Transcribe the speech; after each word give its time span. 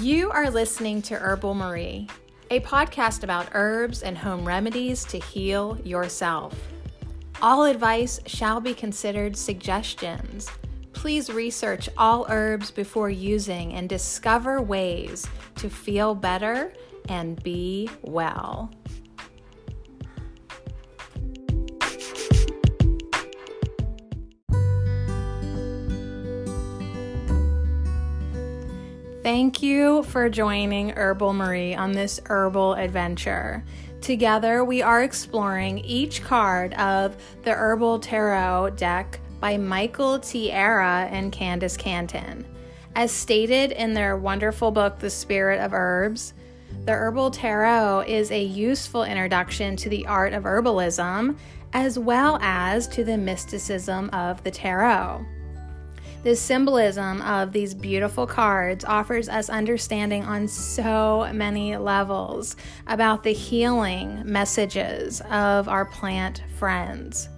You 0.00 0.30
are 0.30 0.50
listening 0.50 1.02
to 1.02 1.16
Herbal 1.16 1.52
Marie, 1.52 2.08
a 2.50 2.60
podcast 2.60 3.22
about 3.22 3.48
herbs 3.52 4.02
and 4.02 4.16
home 4.16 4.46
remedies 4.46 5.04
to 5.04 5.18
heal 5.18 5.78
yourself. 5.84 6.58
All 7.42 7.64
advice 7.64 8.18
shall 8.24 8.62
be 8.62 8.72
considered 8.72 9.36
suggestions. 9.36 10.48
Please 10.94 11.28
research 11.30 11.90
all 11.98 12.24
herbs 12.30 12.70
before 12.70 13.10
using 13.10 13.74
and 13.74 13.90
discover 13.90 14.62
ways 14.62 15.26
to 15.56 15.68
feel 15.68 16.14
better 16.14 16.72
and 17.10 17.42
be 17.42 17.90
well. 18.00 18.70
Thank 29.32 29.62
you 29.62 30.02
for 30.02 30.28
joining 30.28 30.90
Herbal 30.90 31.34
Marie 31.34 31.72
on 31.72 31.92
this 31.92 32.18
herbal 32.26 32.74
adventure. 32.74 33.62
Together, 34.00 34.64
we 34.64 34.82
are 34.82 35.04
exploring 35.04 35.78
each 35.78 36.24
card 36.24 36.74
of 36.74 37.16
the 37.44 37.52
Herbal 37.52 38.00
Tarot 38.00 38.70
deck 38.70 39.20
by 39.38 39.56
Michael 39.56 40.18
Tierra 40.18 41.06
and 41.12 41.30
Candis 41.32 41.78
Cantin. 41.78 42.44
As 42.96 43.12
stated 43.12 43.70
in 43.70 43.94
their 43.94 44.16
wonderful 44.16 44.72
book, 44.72 44.98
The 44.98 45.10
Spirit 45.10 45.60
of 45.60 45.72
Herbs, 45.72 46.34
the 46.84 46.92
Herbal 46.92 47.30
Tarot 47.30 48.06
is 48.08 48.32
a 48.32 48.42
useful 48.42 49.04
introduction 49.04 49.76
to 49.76 49.88
the 49.88 50.08
art 50.08 50.32
of 50.32 50.42
herbalism 50.42 51.38
as 51.72 52.00
well 52.00 52.36
as 52.42 52.88
to 52.88 53.04
the 53.04 53.16
mysticism 53.16 54.10
of 54.12 54.42
the 54.42 54.50
tarot. 54.50 55.24
The 56.22 56.36
symbolism 56.36 57.22
of 57.22 57.52
these 57.52 57.72
beautiful 57.72 58.26
cards 58.26 58.84
offers 58.84 59.30
us 59.30 59.48
understanding 59.48 60.22
on 60.24 60.48
so 60.48 61.30
many 61.32 61.78
levels 61.78 62.56
about 62.86 63.22
the 63.22 63.32
healing 63.32 64.22
messages 64.26 65.22
of 65.30 65.66
our 65.66 65.86
plant 65.86 66.42
friends 66.58 67.30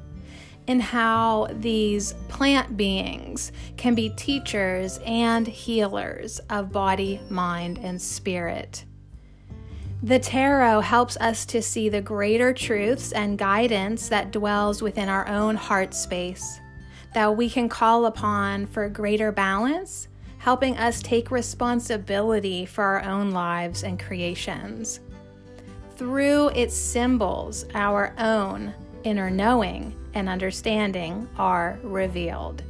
and 0.67 0.83
how 0.83 1.47
these 1.53 2.15
plant 2.29 2.77
beings 2.77 3.53
can 3.77 3.95
be 3.95 4.11
teachers 4.11 4.99
and 5.07 5.47
healers 5.47 6.41
of 6.51 6.73
body, 6.73 7.21
mind, 7.31 7.79
and 7.79 8.03
spirit. 8.03 8.85
The 10.03 10.19
tarot 10.19 10.81
helps 10.81 11.17
us 11.19 11.47
to 11.47 11.63
see 11.63 11.89
the 11.89 12.01
greater 12.01 12.53
truths 12.53 13.13
and 13.13 13.39
guidance 13.39 14.09
that 14.09 14.33
dwells 14.33 14.83
within 14.83 15.09
our 15.09 15.29
own 15.29 15.55
heart 15.55 15.95
space 15.95 16.59
that 17.15 17.37
we 17.37 17.49
can 17.51 17.69
call 17.69 18.07
upon 18.07 18.67
for 18.67 18.89
greater 18.89 19.33
balance, 19.33 20.09
helping 20.39 20.77
us 20.77 21.03
take 21.03 21.31
responsibility 21.31 22.65
for 22.67 22.83
our 22.85 23.05
own 23.05 23.31
lives 23.31 23.85
and 23.85 24.01
creations. 24.01 25.01
Through 25.97 26.49
its 26.49 26.75
symbols, 26.75 27.65
our 27.75 28.15
own 28.19 28.75
inner 29.05 29.31
knowing 29.31 29.95
and 30.15 30.29
understanding 30.29 31.29
are 31.39 31.79
revealed. 31.83 32.63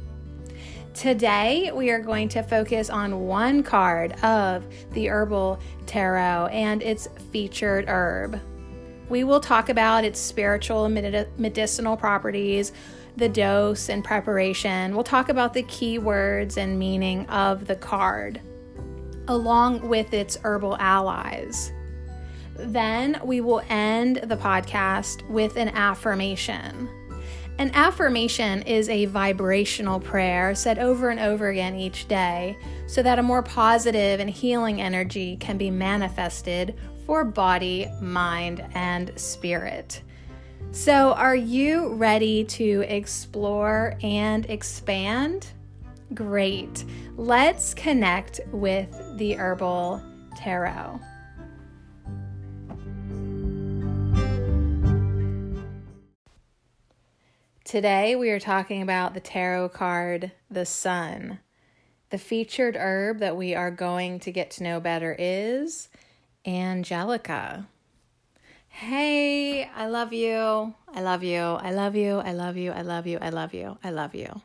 Today, 0.93 1.71
we 1.73 1.89
are 1.89 1.99
going 1.99 2.29
to 2.29 2.43
focus 2.43 2.91
on 2.91 3.21
one 3.21 3.63
card 3.63 4.13
of 4.23 4.63
the 4.91 5.09
Herbal 5.09 5.59
Tarot 5.87 6.47
and 6.51 6.83
its 6.83 7.07
featured 7.31 7.85
herb. 7.87 8.39
We 9.09 9.23
will 9.23 9.39
talk 9.39 9.69
about 9.69 10.05
its 10.05 10.19
spiritual 10.19 10.85
and 10.85 11.27
medicinal 11.37 11.97
properties, 11.97 12.71
the 13.17 13.29
dose 13.29 13.89
and 13.89 14.03
preparation. 14.03 14.93
We'll 14.93 15.03
talk 15.03 15.29
about 15.29 15.53
the 15.53 15.63
key 15.63 15.99
words 15.99 16.57
and 16.57 16.77
meaning 16.77 17.25
of 17.27 17.67
the 17.67 17.75
card, 17.75 18.41
along 19.27 19.87
with 19.87 20.13
its 20.13 20.37
herbal 20.43 20.77
allies. 20.79 21.71
Then 22.55 23.19
we 23.23 23.41
will 23.41 23.61
end 23.69 24.17
the 24.23 24.37
podcast 24.37 25.27
with 25.29 25.57
an 25.57 25.69
affirmation. 25.69 26.89
An 27.59 27.69
affirmation 27.75 28.63
is 28.63 28.89
a 28.89 29.05
vibrational 29.05 29.99
prayer 29.99 30.55
said 30.55 30.79
over 30.79 31.09
and 31.09 31.19
over 31.19 31.49
again 31.49 31.75
each 31.75 32.07
day 32.07 32.57
so 32.87 33.03
that 33.03 33.19
a 33.19 33.23
more 33.23 33.43
positive 33.43 34.19
and 34.19 34.29
healing 34.29 34.81
energy 34.81 35.37
can 35.37 35.57
be 35.57 35.69
manifested 35.69 36.75
for 37.05 37.23
body, 37.23 37.87
mind, 38.01 38.65
and 38.73 39.11
spirit. 39.19 40.01
So, 40.71 41.13
are 41.13 41.35
you 41.35 41.93
ready 41.93 42.43
to 42.45 42.85
explore 42.87 43.97
and 44.01 44.49
expand? 44.49 45.47
Great. 46.13 46.85
Let's 47.15 47.73
connect 47.73 48.39
with 48.51 48.89
the 49.17 49.33
Herbal 49.33 50.01
Tarot. 50.35 50.99
Today, 57.63 58.15
we 58.15 58.29
are 58.29 58.39
talking 58.39 58.83
about 58.83 59.15
the 59.15 59.19
tarot 59.19 59.69
card, 59.69 60.31
the 60.51 60.65
Sun. 60.65 61.39
The 62.11 62.19
featured 62.19 62.75
herb 62.75 63.17
that 63.17 63.35
we 63.35 63.55
are 63.55 63.71
going 63.71 64.19
to 64.19 64.31
get 64.31 64.51
to 64.51 64.63
know 64.63 64.79
better 64.79 65.15
is 65.17 65.89
Angelica. 66.45 67.67
Hey, 68.75 69.65
I 69.65 69.85
love 69.85 70.13
you. 70.13 70.73
I 70.91 71.01
love 71.01 71.23
you. 71.23 71.39
I 71.39 71.71
love 71.71 71.95
you. 71.95 72.17
I 72.17 72.33
love 72.33 72.57
you. 72.57 72.71
I 72.71 72.81
love 72.81 73.05
you. 73.05 73.19
I 73.21 73.29
love 73.29 73.53
you. 73.53 73.77
I 73.83 73.91
love 73.91 74.15
you. 74.15 74.41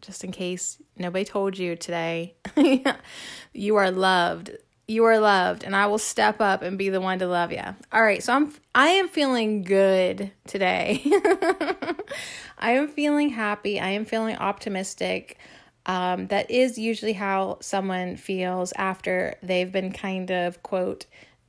Just 0.00 0.24
in 0.24 0.32
case 0.32 0.80
nobody 0.96 1.26
told 1.26 1.58
you 1.58 1.76
today, 1.76 2.36
you 3.52 3.76
are 3.76 3.90
loved. 3.90 4.50
You 4.88 5.04
are 5.04 5.18
loved, 5.18 5.62
and 5.62 5.76
I 5.76 5.86
will 5.86 5.98
step 5.98 6.40
up 6.40 6.62
and 6.62 6.78
be 6.78 6.88
the 6.88 7.02
one 7.02 7.18
to 7.18 7.26
love 7.26 7.52
you. 7.52 7.62
All 7.92 8.02
right, 8.02 8.22
so 8.22 8.32
I'm 8.32 8.54
I 8.74 8.88
am 8.88 9.08
feeling 9.08 9.62
good 9.62 10.32
today. 10.46 11.02
I 12.58 12.72
am 12.72 12.88
feeling 12.88 13.28
happy. 13.28 13.78
I 13.78 13.90
am 13.90 14.06
feeling 14.06 14.36
optimistic. 14.36 15.36
Um, 15.84 16.28
that 16.28 16.50
is 16.50 16.78
usually 16.78 17.12
how 17.12 17.58
someone 17.60 18.16
feels 18.16 18.72
after 18.72 19.36
they've 19.42 19.70
been 19.70 19.92
kind 19.92 20.30
of 20.30 20.62
quote 20.62 21.04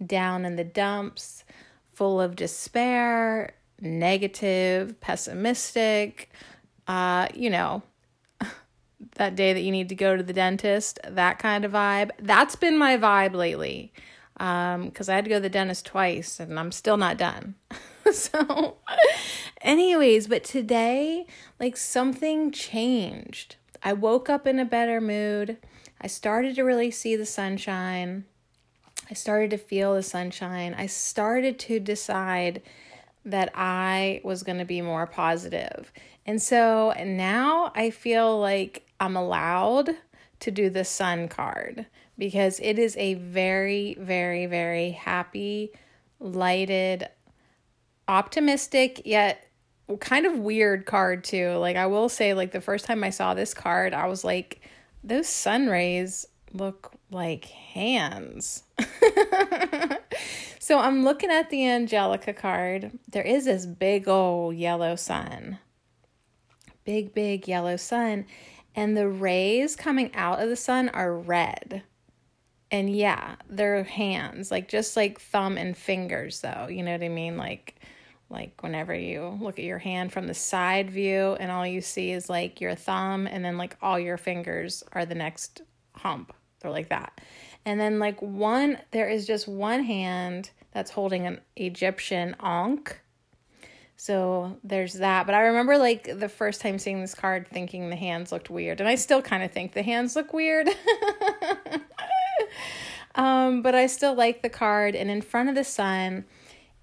down 0.06 0.44
in 0.44 0.58
the 0.58 0.66
dumps 0.66 1.45
full 1.96 2.20
of 2.20 2.36
despair, 2.36 3.54
negative, 3.80 5.00
pessimistic, 5.00 6.30
uh, 6.88 7.28
you 7.34 7.50
know, 7.50 7.82
that 9.16 9.36
day 9.36 9.54
that 9.54 9.62
you 9.62 9.72
need 9.72 9.90
to 9.90 9.96
go 9.96 10.16
to 10.16 10.24
the 10.24 10.34
dentist, 10.34 11.00
that 11.08 11.40
kind 11.40 11.66
of 11.66 11.72
vibe. 11.72 12.12
That's 12.20 12.56
been 12.56 12.78
my 12.78 12.98
vibe 12.98 13.34
lately. 13.34 13.94
Um, 14.38 14.92
cuz 14.92 15.08
I 15.08 15.16
had 15.16 15.24
to 15.24 15.30
go 15.30 15.38
to 15.38 15.42
the 15.42 15.50
dentist 15.50 15.86
twice 15.86 16.40
and 16.42 16.60
I'm 16.60 16.72
still 16.72 16.98
not 16.98 17.18
done. 17.18 17.56
so 18.12 18.78
anyways, 19.62 20.28
but 20.28 20.44
today 20.44 21.26
like 21.60 21.78
something 21.78 22.52
changed. 22.52 23.56
I 23.82 23.94
woke 23.94 24.30
up 24.30 24.46
in 24.46 24.60
a 24.60 24.66
better 24.66 25.00
mood. 25.00 25.58
I 26.02 26.08
started 26.08 26.56
to 26.56 26.64
really 26.64 26.92
see 26.92 27.16
the 27.16 27.26
sunshine. 27.26 28.26
I 29.10 29.14
started 29.14 29.52
to 29.52 29.58
feel 29.58 29.94
the 29.94 30.04
sunshine. 30.04 30.74
I 30.78 30.88
started 30.88 31.60
to 31.60 31.80
decide 31.80 32.62
that 33.26 33.52
I 33.56 34.22
was 34.24 34.44
going 34.44 34.58
to 34.58 34.66
be 34.66 34.82
more 34.82 35.08
positive. 35.08 35.92
And 36.26 36.42
so 36.42 36.94
now 37.06 37.72
I 37.76 37.90
feel 37.90 38.40
like 38.40 38.88
I'm 39.00 39.16
allowed 39.16 39.92
to 40.40 40.52
do 40.52 40.70
the 40.70 40.86
sun 40.86 41.28
card 41.28 41.86
because 42.18 42.60
it 42.62 42.80
is 42.80 42.96
a 42.98 43.16
very, 43.16 43.96
very, 44.00 44.46
very 44.46 44.92
happy, 44.92 45.72
lighted, 46.20 47.08
optimistic, 48.08 49.02
yet 49.06 49.46
kind 50.00 50.26
of 50.26 50.40
weird 50.40 50.86
card 50.86 51.24
too. 51.24 51.52
Like 51.58 51.76
I 51.76 51.86
will 51.88 52.10
say 52.10 52.34
like 52.34 52.52
the 52.52 52.62
first 52.62 52.86
time 52.86 53.04
I 53.04 53.10
saw 53.12 53.34
this 53.34 53.54
card, 53.54 53.94
I 53.94 54.08
was 54.08 54.24
like 54.24 54.62
those 55.04 55.28
sun 55.28 55.68
rays 55.68 56.26
look 56.58 56.94
like 57.12 57.46
hands. 57.46 58.64
so 60.60 60.80
I'm 60.80 61.04
looking 61.04 61.32
at 61.32 61.50
the 61.50 61.68
Angelica 61.68 62.34
card. 62.34 62.92
There 63.12 63.24
is 63.24 63.46
this 63.46 63.66
big 63.66 64.08
old 64.08 64.56
yellow 64.56 64.96
sun. 64.96 65.60
Big, 66.84 67.14
big 67.14 67.48
yellow 67.48 67.78
sun. 67.78 68.26
And 68.76 68.96
the 68.96 69.08
rays 69.08 69.76
coming 69.76 70.14
out 70.16 70.42
of 70.42 70.50
the 70.50 70.56
sun 70.56 70.90
are 70.90 71.18
red. 71.18 71.84
And 72.72 72.96
yeah, 72.96 73.36
they're 73.48 73.84
hands, 73.84 74.52
like 74.52 74.68
just 74.68 74.98
like 74.98 75.20
thumb 75.20 75.58
and 75.58 75.78
fingers, 75.78 76.42
though. 76.42 76.68
You 76.70 76.84
know 76.84 76.92
what 76.92 77.04
I 77.04 77.10
mean? 77.10 77.38
Like, 77.38 77.76
like 78.30 78.62
whenever 78.64 78.94
you 78.94 79.38
look 79.40 79.60
at 79.60 79.66
your 79.66 79.78
hand 79.78 80.12
from 80.12 80.28
the 80.28 80.34
side 80.34 80.90
view 80.90 81.38
and 81.40 81.52
all 81.52 81.66
you 81.66 81.82
see 81.82 82.12
is 82.12 82.30
like 82.30 82.60
your 82.60 82.76
thumb 82.76 83.28
and 83.28 83.46
then 83.46 83.58
like 83.58 83.78
all 83.82 84.00
your 84.00 84.18
fingers 84.18 84.84
are 84.94 85.06
the 85.06 85.16
next 85.16 85.62
hump 85.94 86.34
they're 86.66 86.74
like 86.74 86.90
that. 86.90 87.22
And 87.66 87.80
then 87.80 88.00
like 88.00 88.22
one 88.22 88.80
there 88.92 89.08
is 89.08 89.28
just 89.28 89.48
one 89.48 89.84
hand 89.84 90.50
that's 90.72 90.92
holding 90.92 91.26
an 91.26 91.40
Egyptian 91.56 92.36
ankh. 92.42 93.00
So 93.98 94.58
there's 94.64 94.94
that. 94.96 95.26
But 95.26 95.36
I 95.36 95.42
remember 95.42 95.78
like 95.78 96.20
the 96.20 96.28
first 96.28 96.62
time 96.62 96.80
seeing 96.80 97.02
this 97.02 97.16
card 97.16 97.48
thinking 97.48 97.90
the 97.90 97.96
hands 97.96 98.32
looked 98.32 98.50
weird. 98.50 98.80
And 98.80 98.90
I 98.90 98.96
still 98.96 99.22
kind 99.22 99.44
of 99.44 99.52
think 99.52 99.74
the 99.74 99.84
hands 99.84 100.16
look 100.16 100.34
weird. 100.34 100.70
um, 103.16 103.62
but 103.62 103.74
I 103.74 103.88
still 103.88 104.16
like 104.16 104.42
the 104.42 104.50
card. 104.50 104.96
And 104.96 105.10
in 105.10 105.22
front 105.22 105.50
of 105.50 105.56
the 105.56 105.64
sun 105.64 106.26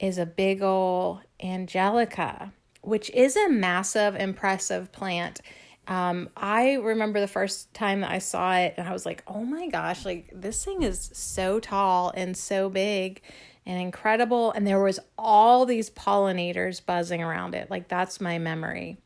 is 0.00 0.16
a 0.16 0.26
big 0.26 0.62
ol' 0.62 1.20
Angelica, 1.42 2.52
which 2.80 3.10
is 3.10 3.36
a 3.36 3.50
massive, 3.50 4.16
impressive 4.16 4.90
plant. 4.90 5.42
Um, 5.88 6.28
I 6.36 6.74
remember 6.74 7.20
the 7.20 7.28
first 7.28 7.72
time 7.74 8.02
that 8.02 8.10
I 8.10 8.18
saw 8.18 8.54
it, 8.54 8.74
and 8.76 8.88
I 8.88 8.92
was 8.92 9.04
like, 9.04 9.22
oh 9.26 9.42
my 9.42 9.68
gosh, 9.68 10.04
like 10.04 10.30
this 10.32 10.64
thing 10.64 10.82
is 10.82 11.10
so 11.12 11.58
tall 11.58 12.12
and 12.14 12.36
so 12.36 12.68
big 12.68 13.20
and 13.66 13.80
incredible. 13.80 14.52
And 14.52 14.66
there 14.66 14.80
was 14.80 15.00
all 15.18 15.66
these 15.66 15.90
pollinators 15.90 16.84
buzzing 16.84 17.22
around 17.22 17.54
it. 17.54 17.70
Like 17.70 17.88
that's 17.88 18.20
my 18.20 18.38
memory, 18.38 18.98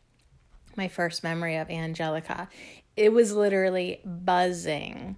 my 0.76 0.88
first 0.88 1.23
memory 1.23 1.56
of 1.56 1.70
Angelica. 1.70 2.49
It 2.96 3.12
was 3.12 3.32
literally 3.32 4.00
buzzing. 4.05 5.17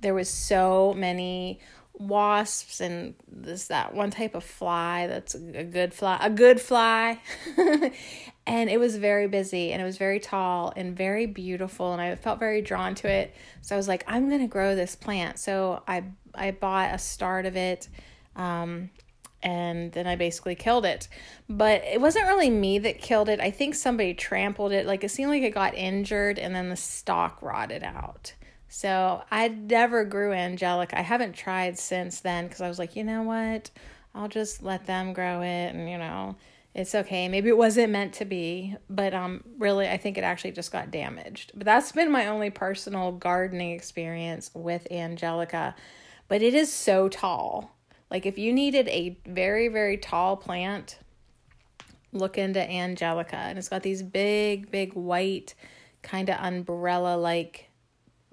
There 0.00 0.14
was 0.14 0.28
so 0.28 0.94
many 0.96 1.60
wasps 1.94 2.80
and 2.80 3.14
this 3.28 3.68
that 3.68 3.94
one 3.94 4.10
type 4.10 4.34
of 4.34 4.42
fly 4.42 5.06
that's 5.06 5.34
a 5.34 5.62
good 5.62 5.92
fly 5.92 6.18
a 6.22 6.30
good 6.30 6.60
fly 6.60 7.20
and 8.46 8.68
it 8.68 8.78
was 8.78 8.96
very 8.96 9.28
busy 9.28 9.72
and 9.72 9.80
it 9.80 9.84
was 9.84 9.98
very 9.98 10.18
tall 10.18 10.72
and 10.76 10.96
very 10.96 11.26
beautiful 11.26 11.92
and 11.92 12.02
I 12.02 12.14
felt 12.16 12.38
very 12.40 12.62
drawn 12.62 12.94
to 12.96 13.08
it 13.08 13.34
so 13.60 13.74
I 13.74 13.78
was 13.78 13.88
like 13.88 14.04
I'm 14.06 14.30
to 14.30 14.46
grow 14.46 14.74
this 14.74 14.96
plant 14.96 15.38
so 15.38 15.82
I 15.86 16.04
I 16.34 16.50
bought 16.50 16.94
a 16.94 16.98
start 16.98 17.46
of 17.46 17.56
it 17.56 17.88
um, 18.36 18.90
and 19.42 19.92
then 19.92 20.06
I 20.06 20.16
basically 20.16 20.54
killed 20.54 20.86
it. 20.86 21.08
But 21.48 21.82
it 21.84 22.00
wasn't 22.00 22.28
really 22.28 22.50
me 22.50 22.78
that 22.80 23.00
killed 23.00 23.28
it. 23.28 23.40
I 23.40 23.50
think 23.50 23.74
somebody 23.74 24.14
trampled 24.14 24.72
it. 24.72 24.86
Like 24.86 25.04
it 25.04 25.10
seemed 25.10 25.30
like 25.30 25.42
it 25.42 25.50
got 25.50 25.74
injured 25.74 26.38
and 26.38 26.54
then 26.54 26.68
the 26.68 26.76
stalk 26.76 27.42
rotted 27.42 27.82
out. 27.82 28.34
So 28.68 29.22
I 29.30 29.48
never 29.48 30.04
grew 30.04 30.32
angelic. 30.32 30.94
I 30.94 31.02
haven't 31.02 31.34
tried 31.34 31.78
since 31.78 32.20
then 32.20 32.46
because 32.46 32.60
I 32.60 32.68
was 32.68 32.78
like, 32.78 32.96
you 32.96 33.04
know 33.04 33.22
what? 33.22 33.70
I'll 34.14 34.28
just 34.28 34.62
let 34.62 34.86
them 34.86 35.12
grow 35.12 35.42
it 35.42 35.74
and 35.74 35.90
you 35.90 35.98
know, 35.98 36.36
it's 36.74 36.94
okay. 36.94 37.28
Maybe 37.28 37.48
it 37.48 37.56
wasn't 37.56 37.92
meant 37.92 38.14
to 38.14 38.24
be, 38.24 38.76
but 38.88 39.14
um 39.14 39.44
really 39.58 39.88
I 39.88 39.96
think 39.96 40.18
it 40.18 40.24
actually 40.24 40.52
just 40.52 40.72
got 40.72 40.90
damaged. 40.90 41.52
But 41.54 41.64
that's 41.64 41.92
been 41.92 42.10
my 42.10 42.26
only 42.26 42.50
personal 42.50 43.12
gardening 43.12 43.72
experience 43.72 44.50
with 44.54 44.90
angelica. 44.90 45.74
But 46.28 46.42
it 46.42 46.54
is 46.54 46.72
so 46.72 47.08
tall. 47.08 47.76
Like 48.10 48.26
if 48.26 48.38
you 48.38 48.52
needed 48.52 48.88
a 48.88 49.18
very, 49.26 49.68
very 49.68 49.96
tall 49.96 50.36
plant, 50.36 50.98
look 52.12 52.38
into 52.38 52.60
Angelica. 52.60 53.36
And 53.36 53.58
it's 53.58 53.68
got 53.68 53.82
these 53.82 54.02
big, 54.02 54.70
big 54.70 54.92
white, 54.94 55.54
kind 56.02 56.28
of 56.28 56.36
umbrella 56.38 57.16
like 57.16 57.70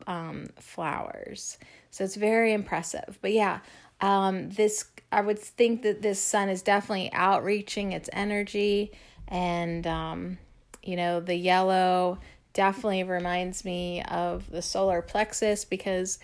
um, 0.08 0.48
flowers. 0.60 1.58
So 1.92 2.04
it's 2.04 2.16
very 2.16 2.54
impressive. 2.54 3.18
But 3.22 3.34
yeah, 3.34 3.60
um, 4.02 4.50
this 4.50 4.86
I 5.12 5.22
would 5.22 5.40
think 5.40 5.82
that 5.84 6.02
this 6.02 6.20
sun 6.22 6.50
is 6.50 6.62
definitely 6.62 7.12
outreaching 7.14 7.92
its 7.92 8.10
energy, 8.14 8.92
and 9.28 9.86
um, 9.88 10.38
you 10.84 10.96
know 10.96 11.20
the 11.20 11.36
yellow 11.36 12.20
definitely 12.54 13.04
reminds 13.04 13.64
me 13.64 14.04
of 14.04 14.50
the 14.50 14.62
solar 14.62 15.02
plexus 15.02 15.66
because 15.66 16.20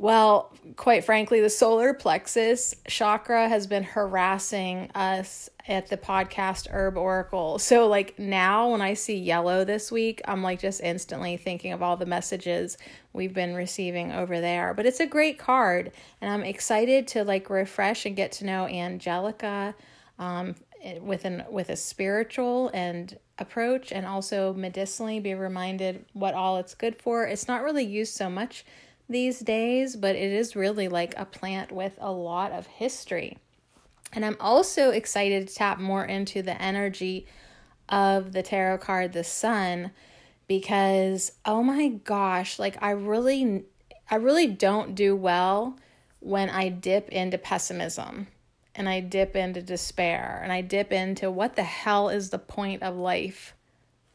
well, 0.00 0.50
quite 0.76 1.04
frankly, 1.04 1.42
the 1.42 1.50
solar 1.50 1.92
plexus 1.92 2.74
chakra 2.88 3.50
has 3.50 3.66
been 3.66 3.82
harassing 3.82 4.90
us 4.94 5.50
at 5.68 5.88
the 5.88 5.98
podcast 5.98 6.68
Herb 6.70 6.96
Oracle. 6.96 7.58
So, 7.58 7.86
like, 7.86 8.18
now 8.18 8.70
when 8.70 8.80
I 8.80 8.94
see 8.94 9.18
yellow 9.18 9.62
this 9.62 9.92
week, 9.92 10.22
I'm 10.24 10.42
like 10.42 10.58
just 10.58 10.80
instantly 10.80 11.36
thinking 11.36 11.72
of 11.72 11.82
all 11.82 11.98
the 11.98 12.06
messages 12.06 12.78
we've 13.12 13.34
been 13.34 13.54
receiving 13.54 14.12
over 14.12 14.40
there. 14.40 14.74
But 14.74 14.86
it's 14.86 15.00
a 15.00 15.06
great 15.06 15.38
card, 15.38 15.92
and 16.20 16.30
I'm 16.30 16.42
excited 16.42 17.06
to 17.08 17.24
like 17.24 17.50
refresh 17.50 18.06
and 18.06 18.16
get 18.16 18.32
to 18.32 18.46
know 18.46 18.66
Angelica 18.66 19.74
um, 20.18 20.54
with 21.00 21.24
an 21.24 21.44
with 21.50 21.70
a 21.70 21.76
spiritual 21.76 22.70
and 22.74 23.18
approach, 23.38 23.92
and 23.92 24.06
also 24.06 24.52
medicinally 24.52 25.20
be 25.20 25.34
reminded 25.34 26.04
what 26.12 26.34
all 26.34 26.58
it's 26.58 26.74
good 26.74 27.00
for. 27.00 27.24
It's 27.24 27.48
not 27.48 27.62
really 27.62 27.84
used 27.84 28.14
so 28.14 28.28
much 28.28 28.64
these 29.08 29.40
days, 29.40 29.96
but 29.96 30.14
it 30.14 30.32
is 30.32 30.54
really 30.54 30.88
like 30.88 31.14
a 31.16 31.24
plant 31.24 31.72
with 31.72 31.94
a 31.98 32.12
lot 32.12 32.52
of 32.52 32.66
history. 32.66 33.38
And 34.12 34.24
I'm 34.24 34.36
also 34.40 34.90
excited 34.90 35.48
to 35.48 35.54
tap 35.54 35.78
more 35.78 36.04
into 36.04 36.42
the 36.42 36.60
energy 36.60 37.26
of 37.88 38.32
the 38.32 38.42
tarot 38.42 38.78
card, 38.78 39.12
the 39.12 39.24
sun, 39.24 39.90
because 40.50 41.30
oh 41.44 41.62
my 41.62 41.86
gosh, 41.86 42.58
like 42.58 42.76
I 42.82 42.90
really, 42.90 43.62
I 44.10 44.16
really 44.16 44.48
don't 44.48 44.96
do 44.96 45.14
well 45.14 45.78
when 46.18 46.50
I 46.50 46.70
dip 46.70 47.08
into 47.10 47.38
pessimism 47.38 48.26
and 48.74 48.88
I 48.88 48.98
dip 48.98 49.36
into 49.36 49.62
despair 49.62 50.40
and 50.42 50.52
I 50.52 50.62
dip 50.62 50.92
into 50.92 51.30
what 51.30 51.54
the 51.54 51.62
hell 51.62 52.08
is 52.08 52.30
the 52.30 52.38
point 52.40 52.82
of 52.82 52.96
life? 52.96 53.54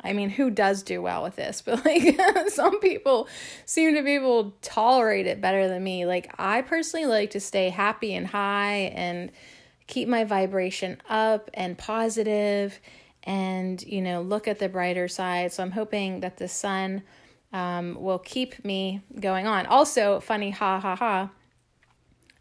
I 0.01 0.11
mean, 0.11 0.29
who 0.29 0.49
does 0.49 0.83
do 0.83 1.01
well 1.01 1.23
with 1.23 1.37
this? 1.37 1.61
But 1.65 1.85
like 1.85 2.19
some 2.49 2.81
people 2.81 3.29
seem 3.65 3.95
to 3.95 4.03
be 4.03 4.15
able 4.15 4.51
to 4.51 4.53
tolerate 4.61 5.27
it 5.27 5.39
better 5.39 5.69
than 5.69 5.85
me. 5.85 6.05
Like 6.05 6.35
I 6.37 6.63
personally 6.63 7.05
like 7.05 7.29
to 7.29 7.39
stay 7.39 7.69
happy 7.69 8.13
and 8.13 8.27
high 8.27 8.91
and 8.93 9.31
keep 9.87 10.09
my 10.09 10.25
vibration 10.25 11.01
up 11.07 11.49
and 11.53 11.77
positive 11.77 12.77
and, 13.25 13.81
you 13.83 14.01
know, 14.01 14.21
look 14.21 14.47
at 14.47 14.59
the 14.59 14.69
brighter 14.69 15.07
side. 15.07 15.51
So 15.51 15.63
I'm 15.63 15.71
hoping 15.71 16.19
that 16.19 16.37
the 16.37 16.47
sun 16.47 17.03
um, 17.53 17.95
will 17.99 18.19
keep 18.19 18.63
me 18.63 19.01
going 19.19 19.47
on. 19.47 19.65
Also, 19.65 20.19
funny, 20.19 20.51
ha 20.51 20.79
ha 20.79 20.95
ha. 20.95 21.29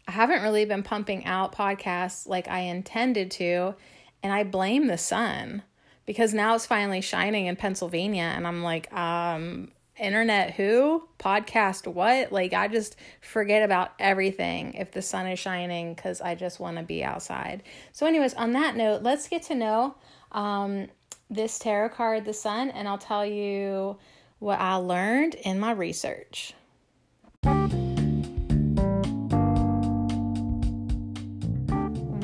I 0.07 0.11
haven't 0.11 0.43
really 0.43 0.65
been 0.65 0.83
pumping 0.83 1.25
out 1.25 1.55
podcasts 1.55 2.27
like 2.27 2.47
I 2.47 2.59
intended 2.59 3.31
to, 3.31 3.75
and 4.21 4.31
I 4.31 4.43
blame 4.43 4.87
the 4.87 4.97
sun 4.97 5.63
because 6.05 6.33
now 6.33 6.55
it's 6.55 6.65
finally 6.65 7.01
shining 7.01 7.47
in 7.47 7.55
Pennsylvania 7.55 8.31
and 8.35 8.47
I'm 8.47 8.63
like 8.63 8.91
um 8.93 9.71
internet 9.97 10.53
who 10.53 11.07
podcast 11.19 11.87
what 11.87 12.31
like 12.31 12.53
I 12.53 12.67
just 12.67 12.97
forget 13.21 13.63
about 13.63 13.91
everything 13.97 14.73
if 14.73 14.91
the 14.91 15.01
sun 15.01 15.27
is 15.27 15.39
shining 15.39 15.95
cuz 15.95 16.21
I 16.21 16.35
just 16.35 16.59
want 16.59 16.77
to 16.77 16.83
be 16.83 17.03
outside. 17.03 17.63
So 17.91 18.05
anyways, 18.05 18.33
on 18.33 18.51
that 18.53 18.75
note, 18.75 19.03
let's 19.03 19.27
get 19.27 19.43
to 19.43 19.55
know 19.55 19.95
um 20.35 20.87
this 21.31 21.57
tarot 21.57 21.89
card 21.89 22.23
the 22.25 22.33
sun 22.33 22.69
and 22.69 22.87
I'll 22.87 22.99
tell 22.99 23.25
you 23.25 23.97
what 24.37 24.59
I 24.59 24.75
learned 24.75 25.33
in 25.33 25.59
my 25.59 25.71
research. 25.71 26.53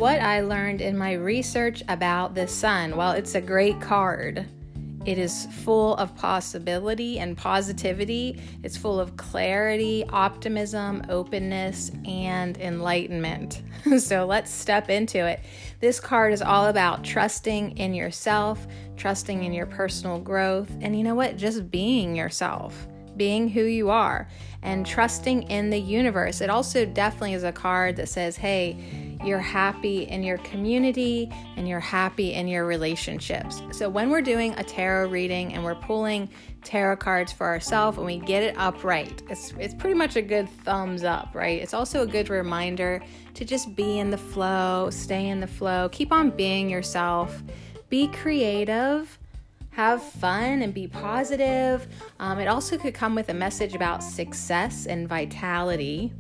what 0.01 0.19
I 0.19 0.41
learned 0.41 0.81
in 0.81 0.97
my 0.97 1.13
research 1.13 1.83
about 1.87 2.33
the 2.33 2.47
sun. 2.47 2.97
Well, 2.97 3.11
it's 3.11 3.35
a 3.35 3.41
great 3.41 3.79
card. 3.79 4.47
It 5.03 5.17
is 5.17 5.47
full 5.63 5.95
of 5.95 6.15
possibility 6.15 7.17
and 7.17 7.35
positivity. 7.35 8.39
It's 8.61 8.77
full 8.77 8.99
of 8.99 9.17
clarity, 9.17 10.05
optimism, 10.09 11.03
openness, 11.09 11.91
and 12.05 12.55
enlightenment. 12.57 13.63
so 13.97 14.25
let's 14.25 14.51
step 14.51 14.91
into 14.91 15.25
it. 15.25 15.39
This 15.79 15.99
card 15.99 16.33
is 16.33 16.43
all 16.43 16.67
about 16.67 17.03
trusting 17.03 17.77
in 17.77 17.95
yourself, 17.95 18.67
trusting 18.95 19.43
in 19.43 19.53
your 19.53 19.65
personal 19.65 20.19
growth, 20.19 20.69
and 20.81 20.95
you 20.95 21.03
know 21.03 21.15
what? 21.15 21.35
Just 21.35 21.71
being 21.71 22.15
yourself, 22.15 22.87
being 23.17 23.49
who 23.49 23.63
you 23.63 23.89
are, 23.89 24.29
and 24.61 24.85
trusting 24.85 25.43
in 25.43 25.71
the 25.71 25.79
universe. 25.79 26.41
It 26.41 26.51
also 26.51 26.85
definitely 26.85 27.33
is 27.33 27.43
a 27.43 27.51
card 27.51 27.95
that 27.95 28.09
says, 28.09 28.37
hey, 28.37 29.10
you're 29.25 29.39
happy 29.39 30.03
in 30.03 30.23
your 30.23 30.37
community 30.39 31.31
and 31.55 31.67
you're 31.67 31.79
happy 31.79 32.33
in 32.33 32.47
your 32.47 32.65
relationships. 32.65 33.61
So, 33.71 33.89
when 33.89 34.09
we're 34.09 34.21
doing 34.21 34.53
a 34.57 34.63
tarot 34.63 35.09
reading 35.09 35.53
and 35.53 35.63
we're 35.63 35.75
pulling 35.75 36.29
tarot 36.63 36.97
cards 36.97 37.31
for 37.31 37.47
ourselves 37.47 37.97
and 37.97 38.05
we 38.05 38.17
get 38.19 38.43
it 38.43 38.55
upright, 38.57 39.23
it's, 39.29 39.53
it's 39.59 39.73
pretty 39.73 39.95
much 39.95 40.15
a 40.15 40.21
good 40.21 40.49
thumbs 40.63 41.03
up, 41.03 41.33
right? 41.33 41.61
It's 41.61 41.73
also 41.73 42.03
a 42.03 42.07
good 42.07 42.29
reminder 42.29 43.01
to 43.33 43.45
just 43.45 43.75
be 43.75 43.99
in 43.99 44.09
the 44.09 44.17
flow, 44.17 44.89
stay 44.91 45.29
in 45.29 45.39
the 45.39 45.47
flow, 45.47 45.89
keep 45.89 46.11
on 46.11 46.29
being 46.29 46.69
yourself, 46.69 47.41
be 47.89 48.07
creative 48.07 49.17
have 49.71 50.03
fun 50.03 50.61
and 50.61 50.73
be 50.73 50.87
positive. 50.87 51.87
Um, 52.19 52.39
it 52.39 52.47
also 52.47 52.77
could 52.77 52.93
come 52.93 53.15
with 53.15 53.29
a 53.29 53.33
message 53.33 53.73
about 53.73 54.03
success 54.03 54.85
and 54.85 55.07
vitality. 55.07 56.11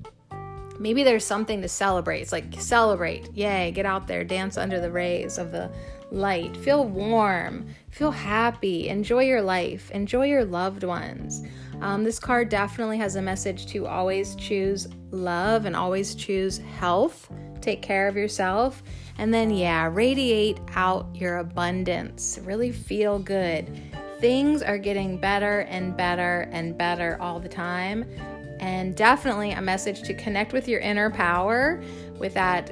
Maybe 0.81 1.03
there's 1.03 1.23
something 1.23 1.61
to 1.61 1.67
celebrate. 1.67 2.21
It's 2.21 2.31
like 2.31 2.59
celebrate, 2.59 3.31
yay, 3.35 3.69
get 3.69 3.85
out 3.85 4.07
there, 4.07 4.23
dance 4.23 4.57
under 4.57 4.81
the 4.81 4.89
rays 4.89 5.37
of 5.37 5.51
the 5.51 5.71
light, 6.09 6.57
feel 6.57 6.85
warm, 6.85 7.67
feel 7.91 8.09
happy, 8.09 8.89
enjoy 8.89 9.25
your 9.25 9.43
life, 9.43 9.91
enjoy 9.91 10.25
your 10.25 10.43
loved 10.43 10.83
ones. 10.83 11.43
Um, 11.81 12.03
this 12.03 12.17
card 12.17 12.49
definitely 12.49 12.97
has 12.97 13.15
a 13.15 13.21
message 13.21 13.67
to 13.67 13.85
always 13.85 14.33
choose 14.37 14.87
love 15.11 15.65
and 15.65 15.75
always 15.75 16.15
choose 16.15 16.57
health. 16.57 17.31
Take 17.61 17.83
care 17.83 18.07
of 18.07 18.15
yourself. 18.15 18.81
And 19.19 19.31
then, 19.31 19.51
yeah, 19.51 19.87
radiate 19.93 20.59
out 20.73 21.15
your 21.15 21.37
abundance. 21.37 22.39
Really 22.41 22.71
feel 22.71 23.19
good. 23.19 23.79
Things 24.19 24.63
are 24.63 24.79
getting 24.79 25.19
better 25.19 25.59
and 25.61 25.95
better 25.95 26.49
and 26.51 26.75
better 26.75 27.19
all 27.21 27.39
the 27.39 27.49
time 27.49 28.05
and 28.61 28.95
definitely 28.95 29.51
a 29.51 29.61
message 29.61 30.03
to 30.03 30.13
connect 30.13 30.53
with 30.53 30.67
your 30.67 30.79
inner 30.79 31.09
power 31.09 31.83
with 32.17 32.33
that 32.35 32.71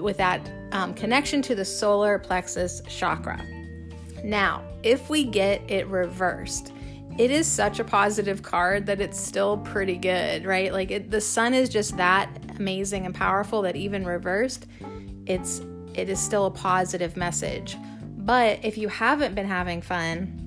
with 0.00 0.16
that 0.18 0.48
um, 0.72 0.94
connection 0.94 1.42
to 1.42 1.54
the 1.54 1.64
solar 1.64 2.18
plexus 2.18 2.80
chakra. 2.88 3.44
Now, 4.24 4.62
if 4.82 5.10
we 5.10 5.24
get 5.24 5.68
it 5.70 5.86
reversed, 5.88 6.72
it 7.18 7.30
is 7.30 7.46
such 7.46 7.78
a 7.78 7.84
positive 7.84 8.42
card 8.42 8.86
that 8.86 9.00
it's 9.00 9.20
still 9.20 9.58
pretty 9.58 9.96
good, 9.96 10.46
right? 10.46 10.72
Like 10.72 10.90
it, 10.90 11.10
the 11.10 11.20
sun 11.20 11.52
is 11.52 11.68
just 11.68 11.96
that 11.98 12.30
amazing 12.58 13.04
and 13.04 13.14
powerful 13.14 13.62
that 13.62 13.76
even 13.76 14.04
reversed, 14.04 14.66
it's 15.26 15.60
it 15.94 16.08
is 16.08 16.18
still 16.18 16.46
a 16.46 16.50
positive 16.50 17.16
message. 17.16 17.76
But 18.18 18.64
if 18.64 18.78
you 18.78 18.88
haven't 18.88 19.34
been 19.34 19.46
having 19.46 19.82
fun, 19.82 20.38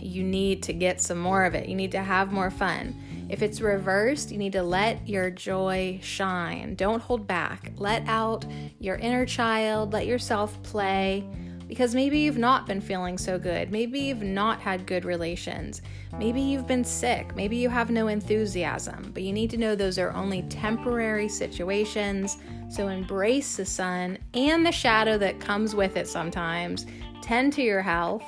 you 0.00 0.22
need 0.22 0.62
to 0.64 0.72
get 0.72 1.00
some 1.00 1.18
more 1.18 1.44
of 1.44 1.54
it. 1.54 1.68
You 1.68 1.76
need 1.76 1.92
to 1.92 2.02
have 2.02 2.32
more 2.32 2.50
fun. 2.50 2.94
If 3.32 3.40
it's 3.40 3.62
reversed, 3.62 4.30
you 4.30 4.36
need 4.36 4.52
to 4.52 4.62
let 4.62 5.08
your 5.08 5.30
joy 5.30 5.98
shine. 6.02 6.74
Don't 6.74 7.00
hold 7.00 7.26
back. 7.26 7.72
Let 7.78 8.06
out 8.06 8.44
your 8.78 8.96
inner 8.96 9.24
child, 9.24 9.94
let 9.94 10.06
yourself 10.06 10.62
play 10.62 11.26
because 11.66 11.94
maybe 11.94 12.18
you've 12.18 12.36
not 12.36 12.66
been 12.66 12.82
feeling 12.82 13.16
so 13.16 13.38
good. 13.38 13.72
Maybe 13.72 14.00
you've 14.00 14.22
not 14.22 14.60
had 14.60 14.86
good 14.86 15.06
relations. 15.06 15.80
Maybe 16.18 16.42
you've 16.42 16.66
been 16.66 16.84
sick. 16.84 17.34
Maybe 17.34 17.56
you 17.56 17.70
have 17.70 17.88
no 17.88 18.08
enthusiasm. 18.08 19.12
But 19.14 19.22
you 19.22 19.32
need 19.32 19.48
to 19.52 19.56
know 19.56 19.74
those 19.74 19.98
are 19.98 20.12
only 20.12 20.42
temporary 20.42 21.30
situations. 21.30 22.36
So 22.68 22.88
embrace 22.88 23.56
the 23.56 23.64
sun 23.64 24.18
and 24.34 24.66
the 24.66 24.72
shadow 24.72 25.16
that 25.16 25.40
comes 25.40 25.74
with 25.74 25.96
it 25.96 26.06
sometimes. 26.06 26.84
Tend 27.22 27.54
to 27.54 27.62
your 27.62 27.80
health. 27.80 28.24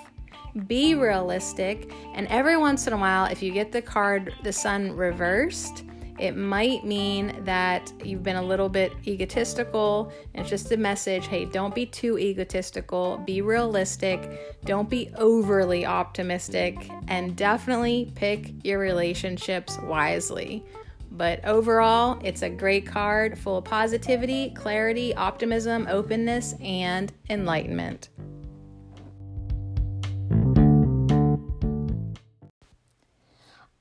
Be 0.67 0.95
realistic. 0.95 1.93
And 2.15 2.27
every 2.29 2.57
once 2.57 2.87
in 2.87 2.93
a 2.93 2.97
while, 2.97 3.27
if 3.27 3.43
you 3.43 3.53
get 3.53 3.73
the 3.73 3.83
card, 3.83 4.35
the 4.43 4.53
sun 4.53 4.93
reversed, 4.93 5.85
it 6.19 6.37
might 6.37 6.85
mean 6.85 7.45
that 7.45 7.93
you've 8.05 8.23
been 8.23 8.37
a 8.37 8.43
little 8.43 8.69
bit 8.69 8.93
egotistical. 9.05 10.13
It's 10.33 10.49
just 10.49 10.71
a 10.71 10.77
message 10.77 11.27
hey, 11.27 11.45
don't 11.45 11.75
be 11.75 11.87
too 11.87 12.19
egotistical, 12.19 13.19
be 13.27 13.43
realistic, 13.43 14.59
don't 14.65 14.89
be 14.89 15.11
overly 15.17 15.85
optimistic, 15.85 16.89
and 17.09 17.35
definitely 17.35 18.13
pick 18.15 18.53
your 18.65 18.79
relationships 18.79 19.77
wisely. 19.83 20.65
But 21.11 21.45
overall, 21.45 22.21
it's 22.25 22.43
a 22.43 22.51
great 22.51 22.87
card 22.87 23.37
full 23.39 23.59
of 23.59 23.65
positivity, 23.65 24.51
clarity, 24.51 25.15
optimism, 25.15 25.87
openness, 25.89 26.55
and 26.61 27.13
enlightenment. 27.29 28.09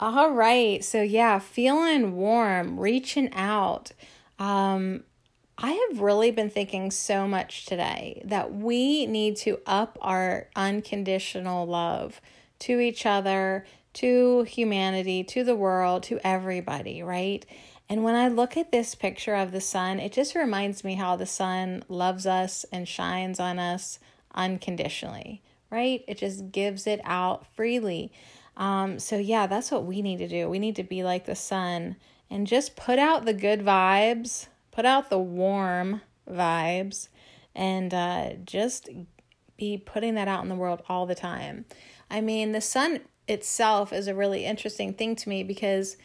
All 0.05 0.31
right. 0.31 0.83
So, 0.83 1.01
yeah, 1.01 1.39
feeling 1.39 2.17
warm, 2.17 2.77
reaching 2.77 3.33
out. 3.33 3.93
Um, 4.38 5.05
I 5.57 5.72
have 5.72 6.01
really 6.01 6.29
been 6.29 6.50
thinking 6.50 6.91
so 6.91 7.25
much 7.25 7.65
today 7.65 8.22
that 8.25 8.53
we 8.53 9.05
need 9.05 9.38
to 9.38 9.62
up 9.65 9.98
our 10.01 10.50
unconditional 10.57 11.65
love 11.65 12.19
to 12.60 12.81
each 12.81 13.05
other, 13.05 13.65
to 13.93 14.43
humanity, 14.43 15.24
to 15.24 15.45
the 15.45 15.55
world, 15.55 16.03
to 16.03 16.19
everybody, 16.22 17.01
right? 17.01 17.45
And 17.88 18.03
when 18.03 18.15
I 18.15 18.27
look 18.27 18.57
at 18.57 18.74
this 18.74 18.95
picture 18.95 19.36
of 19.36 19.53
the 19.53 19.62
sun, 19.62 20.01
it 20.01 20.12
just 20.12 20.36
reminds 20.36 20.83
me 20.83 20.95
how 20.95 21.15
the 21.15 21.25
sun 21.25 21.81
loves 21.88 22.25
us 22.25 22.65
and 22.74 22.89
shines 22.89 23.39
on 23.39 23.57
us 23.57 24.00
unconditionally, 24.36 25.41
right? 25.69 26.03
It 26.10 26.17
just 26.17 26.51
gives 26.51 26.88
it 26.88 27.00
out 27.05 27.48
freely. 27.55 28.12
Um, 28.55 29.00
so, 29.00 29.17
yeah, 29.17 29.48
that's 29.48 29.72
what 29.72 29.86
we 29.86 30.01
need 30.01 30.17
to 30.17 30.27
do. 30.27 30.50
We 30.50 30.60
need 30.60 30.75
to 30.75 30.83
be 30.83 31.03
like 31.03 31.25
the 31.25 31.36
sun 31.36 31.95
and 32.29 32.48
just 32.48 32.75
put 32.75 33.00
out 33.00 33.25
the 33.25 33.33
good 33.33 33.62
vibes, 33.62 34.48
put 34.72 34.86
out 34.86 35.10
the 35.10 35.19
warm 35.19 36.01
vibes, 36.29 37.10
and 37.55 37.93
uh, 37.93 38.33
just 38.45 38.89
be 39.57 39.77
putting 39.77 40.15
that 40.15 40.27
out 40.27 40.43
in 40.43 40.50
the 40.50 40.55
world 40.55 40.81
all 40.89 41.05
the 41.05 41.15
time. 41.15 41.65
I 42.10 42.22
mean, 42.22 42.51
the 42.51 42.62
sun 42.62 43.01
itself 43.27 43.93
is 43.93 44.07
a 44.07 44.15
really 44.15 44.45
interesting 44.45 44.93
thing 44.93 45.15
to 45.15 45.29
me 45.29 45.43
because 45.43 45.98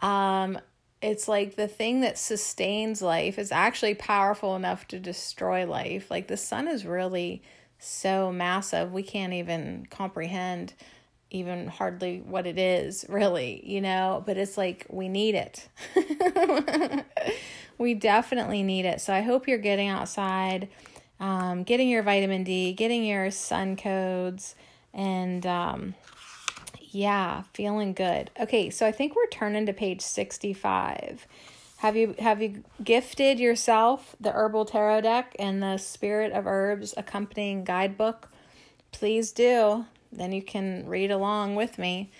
um, 0.00 0.58
it's 1.02 1.28
like 1.28 1.56
the 1.56 1.68
thing 1.68 2.00
that 2.00 2.18
sustains 2.18 3.02
life 3.02 3.38
is 3.38 3.52
actually 3.52 3.94
powerful 3.94 4.56
enough 4.56 4.86
to 4.88 4.98
destroy 4.98 5.66
life. 5.66 6.10
Like 6.10 6.28
the 6.28 6.36
sun 6.36 6.68
is 6.68 6.84
really 6.84 7.42
so 7.78 8.30
massive, 8.30 8.92
we 8.92 9.02
can't 9.02 9.32
even 9.32 9.86
comprehend 9.88 10.74
even 11.30 11.68
hardly 11.68 12.22
what 12.26 12.46
it 12.46 12.58
is, 12.58 13.04
really, 13.08 13.62
you 13.64 13.80
know, 13.80 14.22
but 14.26 14.36
it's 14.36 14.58
like 14.58 14.86
we 14.88 15.08
need 15.08 15.34
it. 15.34 15.68
we 17.78 17.94
definitely 17.94 18.62
need 18.62 18.84
it. 18.84 19.00
So 19.00 19.14
I 19.14 19.20
hope 19.20 19.46
you're 19.46 19.58
getting 19.58 19.88
outside, 19.88 20.68
um, 21.20 21.62
getting 21.62 21.88
your 21.88 22.02
vitamin 22.02 22.42
D, 22.42 22.72
getting 22.72 23.04
your 23.04 23.30
sun 23.30 23.76
codes, 23.76 24.56
and 24.92 25.46
um, 25.46 25.94
yeah, 26.90 27.44
feeling 27.54 27.92
good. 27.92 28.30
Okay, 28.38 28.70
so 28.70 28.86
I 28.86 28.92
think 28.92 29.14
we're 29.14 29.28
turning 29.28 29.66
to 29.66 29.72
page 29.72 30.00
65. 30.00 31.26
Have 31.78 31.96
you 31.96 32.14
have 32.18 32.42
you 32.42 32.62
gifted 32.82 33.38
yourself 33.38 34.14
the 34.20 34.32
herbal 34.32 34.66
tarot 34.66 35.00
deck 35.02 35.34
and 35.38 35.62
the 35.62 35.78
spirit 35.78 36.32
of 36.32 36.46
herbs 36.46 36.92
accompanying 36.96 37.64
guidebook? 37.64 38.28
Please 38.92 39.32
do 39.32 39.86
then 40.12 40.32
you 40.32 40.42
can 40.42 40.86
read 40.86 41.10
along 41.10 41.54
with 41.54 41.78
me. 41.78 42.10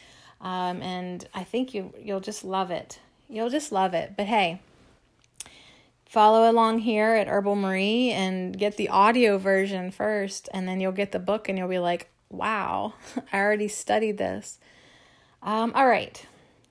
Um, 0.40 0.80
and 0.82 1.26
I 1.34 1.44
think 1.44 1.74
you 1.74 1.92
you'll 2.00 2.20
just 2.20 2.44
love 2.44 2.70
it. 2.70 2.98
You'll 3.28 3.50
just 3.50 3.72
love 3.72 3.94
it. 3.94 4.14
But 4.16 4.26
hey, 4.26 4.60
follow 6.06 6.50
along 6.50 6.80
here 6.80 7.14
at 7.14 7.28
Herbal 7.28 7.56
Marie 7.56 8.10
and 8.10 8.58
get 8.58 8.76
the 8.76 8.88
audio 8.88 9.38
version 9.38 9.90
first, 9.90 10.48
and 10.52 10.66
then 10.66 10.80
you'll 10.80 10.92
get 10.92 11.12
the 11.12 11.18
book 11.18 11.48
and 11.48 11.58
you'll 11.58 11.68
be 11.68 11.78
like, 11.78 12.08
wow, 12.30 12.94
I 13.32 13.38
already 13.38 13.68
studied 13.68 14.18
this. 14.18 14.58
Um, 15.42 15.72
all 15.74 15.86
right, 15.86 16.24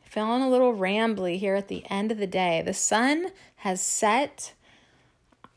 feeling 0.03 0.41
a 0.41 0.49
little 0.49 0.73
rambly 0.73 1.37
here 1.39 1.55
at 1.55 1.67
the 1.67 1.83
end 1.89 2.11
of 2.11 2.17
the 2.17 2.27
day. 2.27 2.61
The 2.63 2.73
sun 2.73 3.31
has 3.57 3.81
set. 3.81 4.53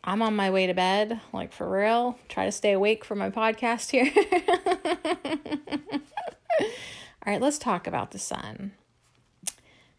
I'm 0.05 0.21
on 0.23 0.35
my 0.35 0.51
way 0.51 0.67
to 0.67 0.75
bed, 0.75 1.21
like 1.33 1.53
for 1.53 1.71
real. 1.71 2.19
Try 2.29 2.47
to 2.47 2.53
stay 2.53 2.73
awake 2.73 3.05
for 3.05 3.15
my 3.15 3.31
podcast 3.31 3.91
here. 3.91 4.11
All 7.25 7.33
right, 7.33 7.41
let's 7.41 7.59
talk 7.59 7.87
about 7.87 8.11
the 8.11 8.19
sun. 8.19 8.73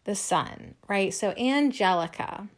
The 0.04 0.14
sun, 0.14 0.74
right? 0.88 1.14
So, 1.14 1.30
Angelica. 1.38 2.48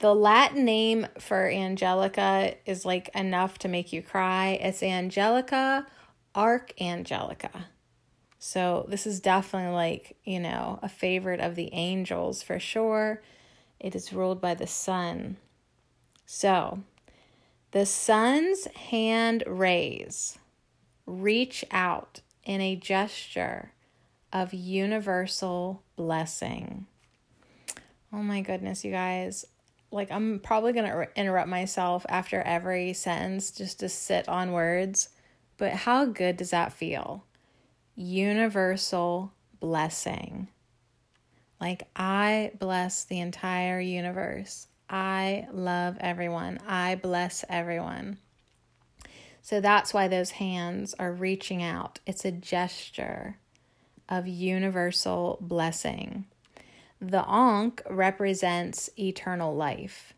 The 0.00 0.14
Latin 0.14 0.64
name 0.66 1.06
for 1.18 1.48
Angelica 1.48 2.54
is 2.66 2.84
like 2.84 3.08
enough 3.14 3.58
to 3.58 3.68
make 3.68 3.92
you 3.92 4.02
cry. 4.02 4.58
It's 4.60 4.82
Angelica 4.82 5.86
Archangelica. 6.34 7.64
So, 8.38 8.84
this 8.88 9.06
is 9.06 9.20
definitely 9.20 9.72
like, 9.74 10.16
you 10.24 10.40
know, 10.40 10.78
a 10.82 10.88
favorite 10.90 11.40
of 11.40 11.54
the 11.54 11.72
angels 11.72 12.42
for 12.42 12.58
sure. 12.58 13.22
It 13.78 13.94
is 13.94 14.12
ruled 14.12 14.42
by 14.42 14.52
the 14.52 14.66
sun. 14.66 15.38
So, 16.32 16.84
the 17.72 17.84
sun's 17.84 18.66
hand 18.66 19.42
rays 19.48 20.38
reach 21.04 21.64
out 21.72 22.20
in 22.44 22.60
a 22.60 22.76
gesture 22.76 23.72
of 24.32 24.54
universal 24.54 25.82
blessing. 25.96 26.86
Oh 28.12 28.22
my 28.22 28.42
goodness, 28.42 28.84
you 28.84 28.92
guys. 28.92 29.44
Like, 29.90 30.12
I'm 30.12 30.38
probably 30.38 30.72
going 30.72 30.88
to 30.88 31.08
interrupt 31.16 31.48
myself 31.48 32.06
after 32.08 32.40
every 32.42 32.92
sentence 32.92 33.50
just 33.50 33.80
to 33.80 33.88
sit 33.88 34.28
on 34.28 34.52
words, 34.52 35.08
but 35.56 35.72
how 35.72 36.04
good 36.04 36.36
does 36.36 36.50
that 36.50 36.72
feel? 36.72 37.24
Universal 37.96 39.32
blessing. 39.58 40.46
Like, 41.60 41.88
I 41.96 42.52
bless 42.56 43.02
the 43.02 43.18
entire 43.18 43.80
universe. 43.80 44.68
I 44.90 45.46
love 45.52 45.96
everyone. 46.00 46.58
I 46.66 46.96
bless 46.96 47.44
everyone. 47.48 48.18
So 49.40 49.60
that's 49.60 49.94
why 49.94 50.08
those 50.08 50.32
hands 50.32 50.94
are 50.98 51.12
reaching 51.12 51.62
out. 51.62 52.00
It's 52.06 52.24
a 52.24 52.32
gesture 52.32 53.36
of 54.08 54.26
universal 54.26 55.38
blessing. 55.40 56.26
The 57.00 57.24
Ankh 57.26 57.82
represents 57.88 58.90
eternal 58.98 59.54
life, 59.54 60.12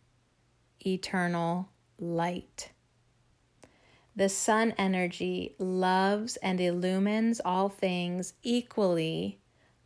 eternal 0.85 1.69
light. 1.99 2.71
The 4.17 4.29
sun 4.31 4.75
energy 4.77 5.55
loves 5.59 6.37
and 6.37 6.61
illumines 6.61 7.41
all 7.45 7.69
things 7.69 8.33
equally 8.43 9.39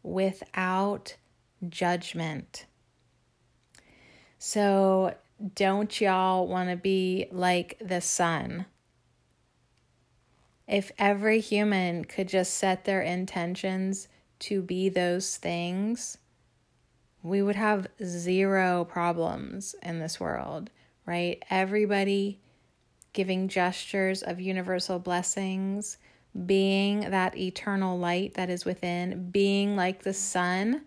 without 0.02 1.16
judgment. 1.68 2.66
So, 4.38 5.14
don't 5.54 6.00
y'all 6.00 6.46
want 6.46 6.70
to 6.70 6.76
be 6.76 7.26
like 7.30 7.78
the 7.80 8.00
sun? 8.00 8.66
If 10.66 10.92
every 10.98 11.40
human 11.40 12.04
could 12.04 12.28
just 12.28 12.54
set 12.54 12.84
their 12.84 13.00
intentions 13.00 14.08
to 14.40 14.60
be 14.60 14.88
those 14.88 15.36
things, 15.36 16.18
we 17.22 17.40
would 17.40 17.56
have 17.56 17.88
zero 18.04 18.84
problems 18.84 19.74
in 19.82 20.00
this 20.00 20.20
world, 20.20 20.70
right? 21.06 21.42
Everybody 21.48 22.40
giving 23.12 23.48
gestures 23.48 24.22
of 24.22 24.40
universal 24.40 24.98
blessings, 24.98 25.96
being 26.44 27.10
that 27.10 27.36
eternal 27.36 27.98
light 27.98 28.34
that 28.34 28.50
is 28.50 28.64
within, 28.64 29.30
being 29.30 29.76
like 29.76 30.02
the 30.02 30.12
sun 30.12 30.82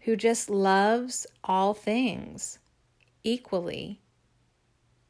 who 0.00 0.14
just 0.14 0.50
loves 0.50 1.26
all 1.42 1.72
things 1.72 2.58
equally 3.26 4.00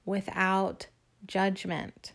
without 0.06 0.86
judgment. 1.26 2.12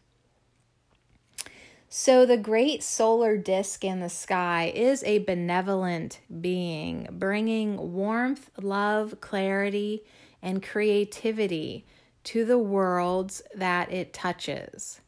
So, 1.88 2.25
the 2.25 2.38
great 2.38 2.81
solar 2.84 3.38
disk 3.38 3.84
in 3.84 4.00
the 4.00 4.10
sky 4.10 4.72
is 4.74 5.03
a 5.03 5.20
benevolent 5.20 6.22
being, 6.39 7.08
bringing 7.12 7.93
warmth, 7.93 8.50
love, 8.62 9.20
clarity, 9.20 10.03
and 10.41 10.63
creativity 10.63 11.86
to 12.24 12.46
the 12.46 12.58
worlds 12.58 13.41
that 13.53 13.91
it 13.91 14.13
touches. 14.13 15.01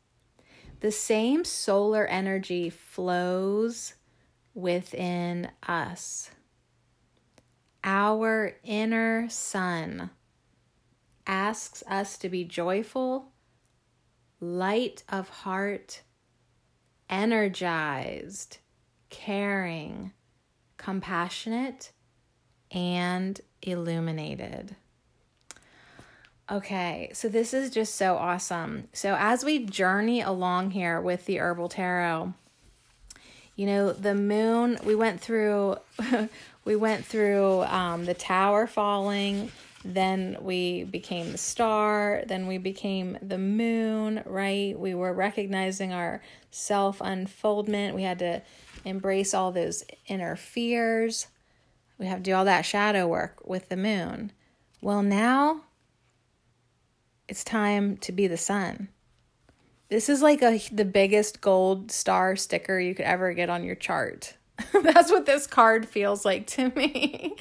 The 0.82 0.92
same 0.92 1.46
solar 1.46 2.06
energy 2.06 2.70
flows 2.70 3.94
within 4.54 5.50
us. 5.66 6.32
Our 7.82 8.58
inner 8.64 9.30
sun 9.30 10.10
asks 11.26 11.84
us 11.88 12.18
to 12.18 12.30
be 12.30 12.44
joyful, 12.44 13.32
light 14.40 15.04
of 15.10 15.30
heart, 15.30 16.02
energized, 17.10 18.58
caring, 19.10 20.12
compassionate, 20.78 21.92
and 22.72 23.40
illuminated. 23.62 24.76
Okay, 26.52 27.10
so 27.14 27.30
this 27.30 27.54
is 27.54 27.70
just 27.70 27.96
so 27.96 28.16
awesome. 28.16 28.90
So, 28.92 29.16
as 29.18 29.46
we 29.46 29.66
journey 29.66 30.22
along 30.22 30.72
here 30.72 31.00
with 31.00 31.26
the 31.26 31.40
Herbal 31.40 31.70
Tarot, 31.70 32.34
you 33.56 33.66
know, 33.66 33.94
the 33.94 34.16
moon, 34.16 34.78
we 34.84 34.94
went 34.96 35.22
through. 35.22 35.78
we 36.66 36.76
went 36.76 37.06
through 37.06 37.64
um, 37.64 38.06
the 38.06 38.14
tower 38.14 38.68
falling 38.68 39.52
then 39.86 40.38
we 40.42 40.86
became 40.86 41.32
the 41.32 41.38
star, 41.38 42.24
then 42.28 42.48
we 42.48 42.58
became 42.58 43.18
the 43.22 43.38
moon, 43.38 44.24
right? 44.26 44.78
We 44.78 44.96
were 44.96 45.14
recognizing 45.14 45.92
our 45.92 46.22
self 46.52 47.02
unfoldment. 47.02 47.96
We 47.96 48.04
had 48.04 48.20
to 48.20 48.42
embrace 48.86 49.34
all 49.34 49.52
those 49.52 49.84
inner 50.08 50.36
fears. 50.36 51.28
We 51.98 52.06
have 52.06 52.20
to 52.20 52.24
do 52.24 52.34
all 52.34 52.46
that 52.46 52.66
shadow 52.66 53.08
work 53.08 53.46
with 53.46 53.70
the 53.70 53.78
moon. 53.78 54.32
Well, 54.82 55.04
now 55.04 55.64
it's 57.28 57.44
time 57.44 57.98
to 57.98 58.12
be 58.12 58.28
the 58.28 58.38
sun. 58.38 58.90
This 59.90 60.10
is 60.10 60.22
like 60.22 60.42
a 60.42 60.60
the 60.72 60.86
biggest 60.86 61.42
gold 61.42 61.92
star 61.92 62.36
sticker 62.36 62.80
you 62.80 62.96
could 62.96 63.06
ever 63.06 63.34
get 63.34 63.50
on 63.50 63.64
your 63.64 63.76
chart. 63.76 64.36
That's 64.74 65.12
what 65.12 65.26
this 65.26 65.46
card 65.46 65.88
feels 65.88 66.26
like 66.26 66.48
to 66.48 66.70
me 66.70 67.36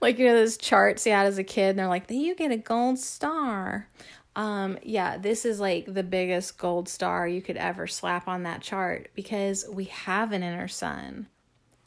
like 0.00 0.18
you 0.18 0.26
know 0.26 0.34
those 0.34 0.56
charts 0.56 1.06
you 1.06 1.12
had 1.12 1.26
as 1.26 1.38
a 1.38 1.44
kid 1.44 1.70
and 1.70 1.78
they're 1.78 1.88
like 1.88 2.10
you 2.10 2.34
get 2.34 2.50
a 2.50 2.56
gold 2.56 2.98
star. 2.98 3.88
Um 4.36 4.78
yeah 4.82 5.18
this 5.18 5.44
is 5.44 5.60
like 5.60 5.92
the 5.92 6.02
biggest 6.02 6.58
gold 6.58 6.88
star 6.88 7.26
you 7.26 7.42
could 7.42 7.56
ever 7.56 7.86
slap 7.86 8.28
on 8.28 8.44
that 8.44 8.62
chart 8.62 9.10
because 9.14 9.66
we 9.72 9.84
have 9.84 10.32
an 10.32 10.42
inner 10.42 10.68
sun. 10.68 11.28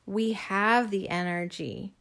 We 0.05 0.33
have 0.33 0.91
the 0.91 1.09
energy 1.09 1.93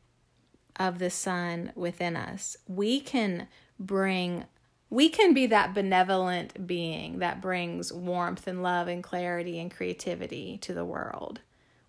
of 0.77 0.99
the 0.99 1.11
sun 1.11 1.73
within 1.77 2.17
us. 2.17 2.57
We 2.67 3.01
can 3.01 3.47
bring 3.79 4.47
we 4.89 5.09
can 5.09 5.33
be 5.33 5.47
that 5.47 5.73
benevolent 5.73 6.67
being 6.67 7.21
that 7.21 7.41
brings 7.41 7.93
warmth 7.93 8.49
and 8.49 8.63
love 8.63 8.89
and 8.89 9.05
clarity 9.05 9.61
and 9.61 9.71
creativity 9.71 10.59
to 10.63 10.75
the 10.75 10.85
world. 10.85 11.41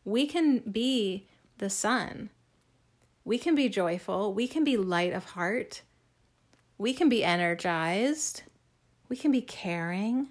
We 0.05 0.27
can 0.27 0.59
be 0.59 1.27
the 1.57 1.69
sun 1.69 2.29
we 3.23 3.37
can 3.37 3.55
be 3.55 3.69
joyful. 3.69 4.33
We 4.33 4.47
can 4.47 4.63
be 4.63 4.77
light 4.77 5.13
of 5.13 5.25
heart. 5.25 5.81
We 6.77 6.93
can 6.93 7.09
be 7.09 7.23
energized. 7.23 8.43
We 9.09 9.15
can 9.15 9.31
be 9.31 9.41
caring. 9.41 10.29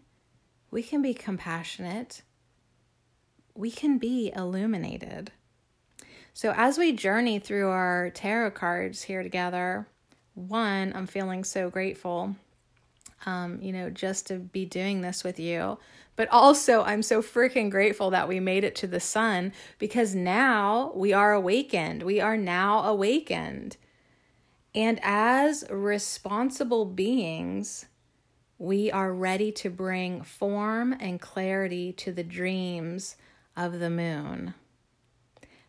We 0.70 0.82
can 0.82 1.02
be 1.02 1.14
compassionate. 1.14 2.22
We 3.54 3.70
can 3.70 3.98
be 3.98 4.32
illuminated. 4.34 5.32
So, 6.32 6.52
as 6.56 6.78
we 6.78 6.92
journey 6.92 7.38
through 7.38 7.68
our 7.68 8.10
tarot 8.10 8.52
cards 8.52 9.02
here 9.02 9.22
together, 9.22 9.86
one, 10.34 10.92
I'm 10.94 11.06
feeling 11.06 11.44
so 11.44 11.70
grateful, 11.70 12.34
um, 13.26 13.60
you 13.60 13.72
know, 13.72 13.90
just 13.90 14.28
to 14.28 14.36
be 14.36 14.64
doing 14.64 15.00
this 15.00 15.24
with 15.24 15.38
you. 15.38 15.78
But 16.20 16.28
also, 16.28 16.82
I'm 16.82 17.02
so 17.02 17.22
freaking 17.22 17.70
grateful 17.70 18.10
that 18.10 18.28
we 18.28 18.40
made 18.40 18.62
it 18.62 18.74
to 18.74 18.86
the 18.86 19.00
sun 19.00 19.54
because 19.78 20.14
now 20.14 20.92
we 20.94 21.14
are 21.14 21.32
awakened. 21.32 22.02
We 22.02 22.20
are 22.20 22.36
now 22.36 22.82
awakened. 22.82 23.78
And 24.74 25.00
as 25.02 25.64
responsible 25.70 26.84
beings, 26.84 27.86
we 28.58 28.90
are 28.90 29.14
ready 29.14 29.50
to 29.52 29.70
bring 29.70 30.20
form 30.20 30.92
and 31.00 31.18
clarity 31.22 31.90
to 31.94 32.12
the 32.12 32.22
dreams 32.22 33.16
of 33.56 33.78
the 33.78 33.88
moon. 33.88 34.52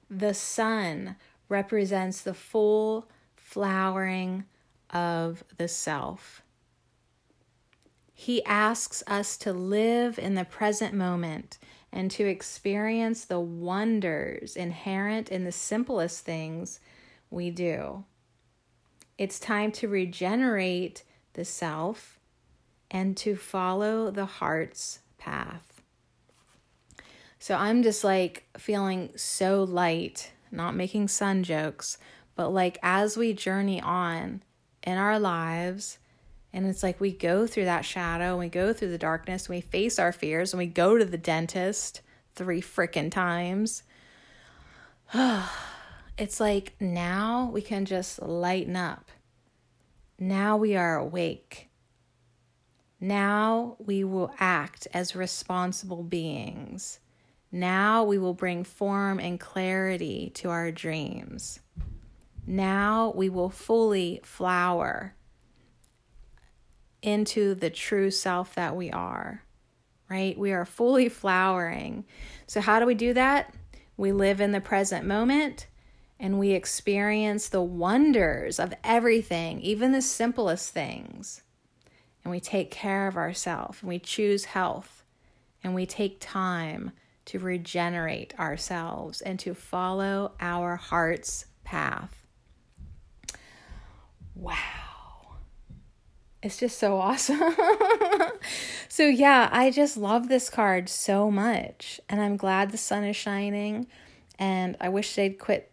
The 0.09 0.33
sun 0.33 1.15
represents 1.47 2.23
the 2.23 2.33
full 2.33 3.07
flowering 3.37 4.43
of 4.89 5.45
the 5.55 5.69
self. 5.69 6.43
He 8.21 8.45
asks 8.45 9.01
us 9.07 9.36
to 9.38 9.51
live 9.51 10.19
in 10.19 10.36
the 10.36 10.45
present 10.45 10.93
moment 10.93 11.57
and 11.91 12.12
to 12.12 12.23
experience 12.23 13.25
the 13.25 13.39
wonders 13.39 14.55
inherent 14.55 15.29
in 15.29 15.43
the 15.43 15.51
simplest 15.51 16.23
things 16.23 16.79
we 17.31 17.49
do. 17.49 18.03
It's 19.17 19.39
time 19.39 19.71
to 19.71 19.88
regenerate 19.88 21.01
the 21.34 21.43
self 21.43 22.19
and 22.91 23.17
to 23.17 23.36
follow 23.36 24.12
the 24.12 24.27
heart's 24.27 24.99
path. 25.17 25.81
So 27.39 27.55
I'm 27.55 27.81
just 27.81 28.03
like 28.03 28.43
feeling 28.55 29.13
so 29.15 29.63
light, 29.63 30.31
not 30.51 30.75
making 30.75 31.07
sun 31.07 31.41
jokes, 31.41 31.97
but 32.36 32.49
like 32.49 32.77
as 32.84 33.17
we 33.17 33.34
journey 33.34 33.81
on 33.81 34.43
in 34.84 34.99
our 34.99 35.17
lives, 35.17 35.97
and 36.53 36.65
it's 36.65 36.83
like 36.83 36.99
we 36.99 37.11
go 37.11 37.47
through 37.47 37.65
that 37.65 37.85
shadow, 37.85 38.37
we 38.37 38.49
go 38.49 38.73
through 38.73 38.91
the 38.91 38.97
darkness, 38.97 39.47
we 39.47 39.61
face 39.61 39.97
our 39.97 40.11
fears, 40.11 40.53
and 40.53 40.57
we 40.57 40.67
go 40.67 40.97
to 40.97 41.05
the 41.05 41.17
dentist 41.17 42.01
three 42.35 42.61
freaking 42.61 43.11
times. 43.11 43.83
it's 46.17 46.39
like 46.39 46.73
now 46.79 47.49
we 47.53 47.61
can 47.61 47.85
just 47.85 48.21
lighten 48.21 48.75
up. 48.75 49.11
Now 50.19 50.57
we 50.57 50.75
are 50.75 50.97
awake. 50.97 51.69
Now 52.99 53.77
we 53.79 54.03
will 54.03 54.33
act 54.37 54.87
as 54.93 55.15
responsible 55.15 56.03
beings. 56.03 56.99
Now 57.51 58.03
we 58.03 58.17
will 58.17 58.33
bring 58.33 58.63
form 58.63 59.19
and 59.19 59.39
clarity 59.39 60.31
to 60.35 60.49
our 60.49 60.71
dreams. 60.71 61.59
Now 62.45 63.13
we 63.15 63.29
will 63.29 63.49
fully 63.49 64.19
flower 64.23 65.15
into 67.01 67.55
the 67.55 67.69
true 67.69 68.11
self 68.11 68.55
that 68.55 68.75
we 68.75 68.91
are, 68.91 69.43
right? 70.09 70.37
We 70.37 70.51
are 70.51 70.65
fully 70.65 71.09
flowering. 71.09 72.05
So, 72.47 72.61
how 72.61 72.79
do 72.79 72.85
we 72.85 72.95
do 72.95 73.13
that? 73.13 73.53
We 73.97 74.11
live 74.11 74.41
in 74.41 74.51
the 74.51 74.61
present 74.61 75.05
moment 75.05 75.67
and 76.19 76.37
we 76.37 76.51
experience 76.51 77.49
the 77.49 77.61
wonders 77.61 78.59
of 78.59 78.73
everything, 78.83 79.59
even 79.61 79.91
the 79.91 80.01
simplest 80.01 80.71
things. 80.71 81.41
And 82.23 82.31
we 82.31 82.39
take 82.39 82.69
care 82.69 83.07
of 83.07 83.17
ourselves 83.17 83.79
and 83.81 83.89
we 83.89 83.97
choose 83.97 84.45
health 84.45 85.03
and 85.63 85.73
we 85.73 85.85
take 85.87 86.19
time 86.19 86.91
to 87.25 87.39
regenerate 87.39 88.37
ourselves 88.39 89.21
and 89.21 89.39
to 89.39 89.53
follow 89.53 90.33
our 90.39 90.75
heart's 90.75 91.45
path. 91.63 92.25
Wow 94.35 94.90
it's 96.43 96.58
just 96.58 96.80
so 96.80 96.97
awesome. 96.97 97.39
so 98.89 99.04
yeah, 99.04 99.49
I 99.51 99.69
just 99.69 99.95
love 99.95 100.27
this 100.27 100.49
card 100.49 100.89
so 100.89 101.30
much 101.30 102.01
and 102.10 102.21
I'm 102.21 102.38
glad 102.38 102.71
the 102.71 102.77
sun 102.77 103.04
is 103.04 103.15
shining 103.15 103.88
and 104.39 104.75
I 104.82 104.89
wish 104.89 105.15
they'd 105.15 105.38
quit 105.38 105.67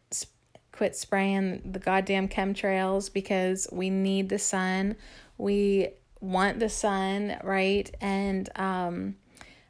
quit 0.72 0.94
spraying 0.94 1.60
the 1.64 1.80
goddamn 1.80 2.28
chemtrails 2.28 3.12
because 3.12 3.66
we 3.72 3.90
need 3.90 4.28
the 4.28 4.38
sun. 4.38 4.94
We 5.36 5.88
want 6.20 6.60
the 6.60 6.68
sun, 6.68 7.38
right? 7.42 7.90
And 8.00 8.48
um 8.56 9.16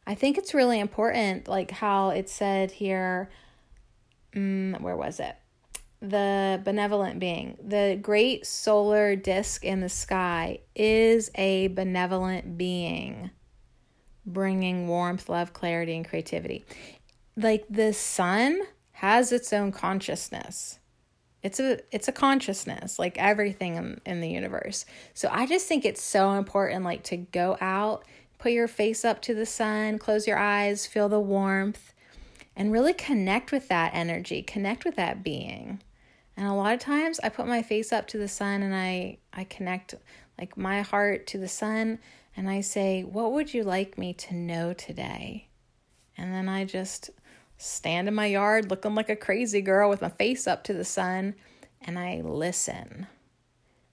I 0.06 0.14
think 0.14 0.37
it's 0.37 0.52
really 0.52 0.80
important 0.80 1.46
like 1.48 1.70
how 1.70 2.11
it 2.11 2.28
said 2.28 2.72
here 2.72 3.30
mm, 4.34 4.80
where 4.80 4.96
was 4.96 5.20
it? 5.20 5.37
The 6.00 6.61
benevolent 6.64 7.18
being. 7.18 7.56
The 7.62 7.98
great 8.00 8.46
solar 8.46 9.16
disk 9.16 9.64
in 9.64 9.80
the 9.80 9.88
sky 9.88 10.61
is 10.74 11.30
a 11.34 11.68
benevolent 11.68 12.56
being 12.56 13.30
bringing 14.26 14.87
warmth, 14.87 15.28
love, 15.28 15.52
clarity, 15.52 15.96
and 15.96 16.06
creativity. 16.06 16.64
Like 17.37 17.64
the 17.70 17.92
sun 17.92 18.61
has 18.92 19.32
its 19.32 19.52
own 19.52 19.72
consciousness. 19.72 20.78
It's 21.42 21.61
a 21.61 21.78
it's 21.92 22.08
a 22.08 22.12
consciousness 22.12 22.98
like 22.98 23.16
everything 23.16 23.76
in, 23.76 24.00
in 24.04 24.20
the 24.20 24.28
universe. 24.28 24.84
So 25.14 25.28
I 25.32 25.46
just 25.46 25.66
think 25.66 25.84
it's 25.84 26.02
so 26.02 26.32
important 26.32 26.84
like 26.84 27.04
to 27.04 27.16
go 27.16 27.56
out, 27.61 28.04
put 28.38 28.52
your 28.52 28.68
face 28.68 29.04
up 29.04 29.22
to 29.22 29.34
the 29.34 29.46
sun, 29.46 29.98
close 29.98 30.26
your 30.26 30.38
eyes, 30.38 30.84
feel 30.84 31.08
the 31.08 31.20
warmth 31.20 31.94
and 32.58 32.72
really 32.72 32.92
connect 32.92 33.52
with 33.52 33.68
that 33.68 33.92
energy, 33.94 34.42
connect 34.42 34.84
with 34.84 34.96
that 34.96 35.22
being. 35.22 35.80
And 36.38 36.46
a 36.46 36.55
lot 36.55 36.72
of 36.72 36.79
times 36.79 37.18
I 37.18 37.31
put 37.31 37.48
my 37.48 37.62
face 37.62 37.92
up 37.92 38.07
to 38.09 38.16
the 38.16 38.29
sun 38.29 38.62
and 38.62 38.72
I 38.72 39.18
I 39.33 39.42
connect 39.42 39.96
like 40.38 40.57
my 40.57 40.83
heart 40.83 41.27
to 41.29 41.38
the 41.38 41.48
sun 41.48 41.98
and 42.37 42.48
I 42.48 42.61
say, 42.61 43.03
"What 43.03 43.33
would 43.33 43.53
you 43.53 43.64
like 43.64 43.98
me 43.98 44.14
to 44.14 44.37
know 44.37 44.72
today?" 44.72 45.48
And 46.16 46.33
then 46.33 46.48
I 46.48 46.64
just 46.64 47.11
stand 47.57 48.07
in 48.07 48.14
my 48.14 48.27
yard 48.27 48.70
looking 48.70 48.94
like 48.94 49.09
a 49.09 49.16
crazy 49.16 49.61
girl 49.61 49.90
with 49.90 50.01
my 50.01 50.11
face 50.11 50.46
up 50.46 50.62
to 50.64 50.72
the 50.72 50.85
sun 50.85 51.35
and 51.81 51.98
I 51.98 52.20
listen 52.20 53.09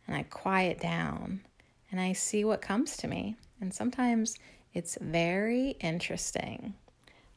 and 0.06 0.16
I 0.16 0.22
quiet 0.22 0.80
down 0.80 1.42
and 1.90 2.00
I 2.00 2.14
see 2.14 2.46
what 2.46 2.62
comes 2.62 2.96
to 2.98 3.08
me. 3.08 3.38
And 3.60 3.74
sometimes 3.74 4.38
it's 4.72 5.00
very 5.02 5.72
interesting. 5.80 6.76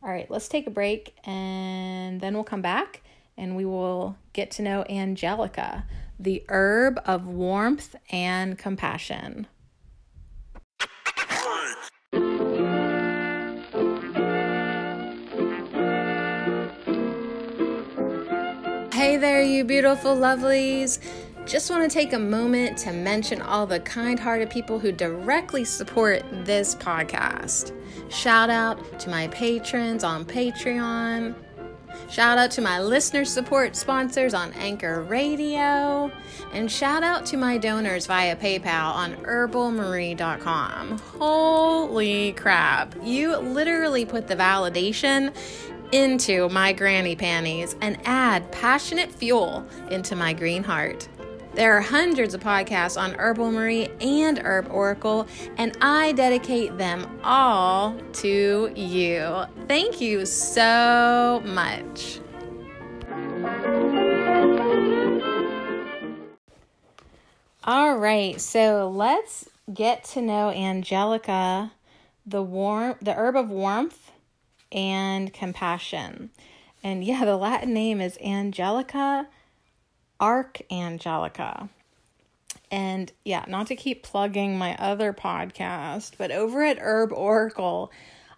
All 0.02 0.10
right, 0.10 0.30
let's 0.30 0.48
take 0.48 0.66
a 0.66 0.70
break 0.70 1.16
and 1.26 2.20
then 2.20 2.34
we'll 2.34 2.44
come 2.44 2.60
back 2.60 3.00
and 3.38 3.56
we 3.56 3.64
will 3.64 4.18
get 4.32 4.50
to 4.50 4.62
know 4.62 4.84
Angelica, 4.90 5.86
the 6.18 6.44
herb 6.48 7.00
of 7.06 7.26
warmth 7.26 7.94
and 8.10 8.58
compassion. 8.58 9.46
Hey 18.92 19.16
there, 19.16 19.40
you 19.42 19.64
beautiful 19.64 20.16
lovelies. 20.16 20.98
Just 21.46 21.70
want 21.70 21.88
to 21.88 21.88
take 21.88 22.12
a 22.12 22.18
moment 22.18 22.76
to 22.78 22.92
mention 22.92 23.40
all 23.40 23.64
the 23.64 23.80
kind 23.80 24.18
hearted 24.20 24.50
people 24.50 24.78
who 24.78 24.92
directly 24.92 25.64
support 25.64 26.22
this 26.44 26.74
podcast. 26.74 27.72
Shout 28.10 28.50
out 28.50 28.98
to 28.98 29.08
my 29.08 29.28
patrons 29.28 30.04
on 30.04 30.26
Patreon. 30.26 31.34
Shout 32.08 32.38
out 32.38 32.50
to 32.52 32.60
my 32.60 32.80
listener 32.80 33.24
support 33.24 33.76
sponsors 33.76 34.34
on 34.34 34.52
Anchor 34.54 35.02
Radio. 35.02 36.10
And 36.52 36.70
shout 36.70 37.02
out 37.02 37.26
to 37.26 37.36
my 37.36 37.58
donors 37.58 38.06
via 38.06 38.34
PayPal 38.36 38.94
on 38.94 39.14
herbalmarie.com. 39.16 40.98
Holy 40.98 42.32
crap. 42.32 42.94
You 43.02 43.36
literally 43.36 44.04
put 44.04 44.26
the 44.26 44.36
validation 44.36 45.34
into 45.92 46.48
my 46.48 46.72
granny 46.72 47.16
panties 47.16 47.76
and 47.80 47.98
add 48.04 48.50
passionate 48.52 49.10
fuel 49.12 49.66
into 49.90 50.16
my 50.16 50.32
green 50.32 50.62
heart. 50.62 51.08
There 51.58 51.76
are 51.76 51.80
hundreds 51.80 52.34
of 52.34 52.40
podcasts 52.40 52.96
on 52.96 53.14
Herbal 53.14 53.50
Marie 53.50 53.88
and 54.00 54.38
Herb 54.38 54.68
Oracle, 54.70 55.26
and 55.56 55.76
I 55.80 56.12
dedicate 56.12 56.78
them 56.78 57.18
all 57.24 57.96
to 58.12 58.72
you. 58.76 59.42
Thank 59.66 60.00
you 60.00 60.24
so 60.24 61.42
much. 61.44 62.20
All 67.64 67.96
right, 67.98 68.40
so 68.40 68.88
let's 68.88 69.48
get 69.74 70.04
to 70.04 70.22
know 70.22 70.50
Angelica, 70.50 71.72
the 72.24 72.40
warm, 72.40 72.94
the 73.02 73.14
herb 73.14 73.34
of 73.34 73.50
warmth 73.50 74.12
and 74.70 75.32
compassion. 75.32 76.30
And 76.84 77.02
yeah, 77.02 77.24
the 77.24 77.36
Latin 77.36 77.74
name 77.74 78.00
is 78.00 78.16
Angelica 78.24 79.26
archangelica. 80.20 81.68
And 82.70 83.10
yeah, 83.24 83.44
not 83.48 83.66
to 83.68 83.76
keep 83.76 84.02
plugging 84.02 84.58
my 84.58 84.76
other 84.76 85.12
podcast, 85.12 86.12
but 86.18 86.30
over 86.30 86.62
at 86.62 86.78
Herb 86.78 87.12
Oracle, 87.12 87.90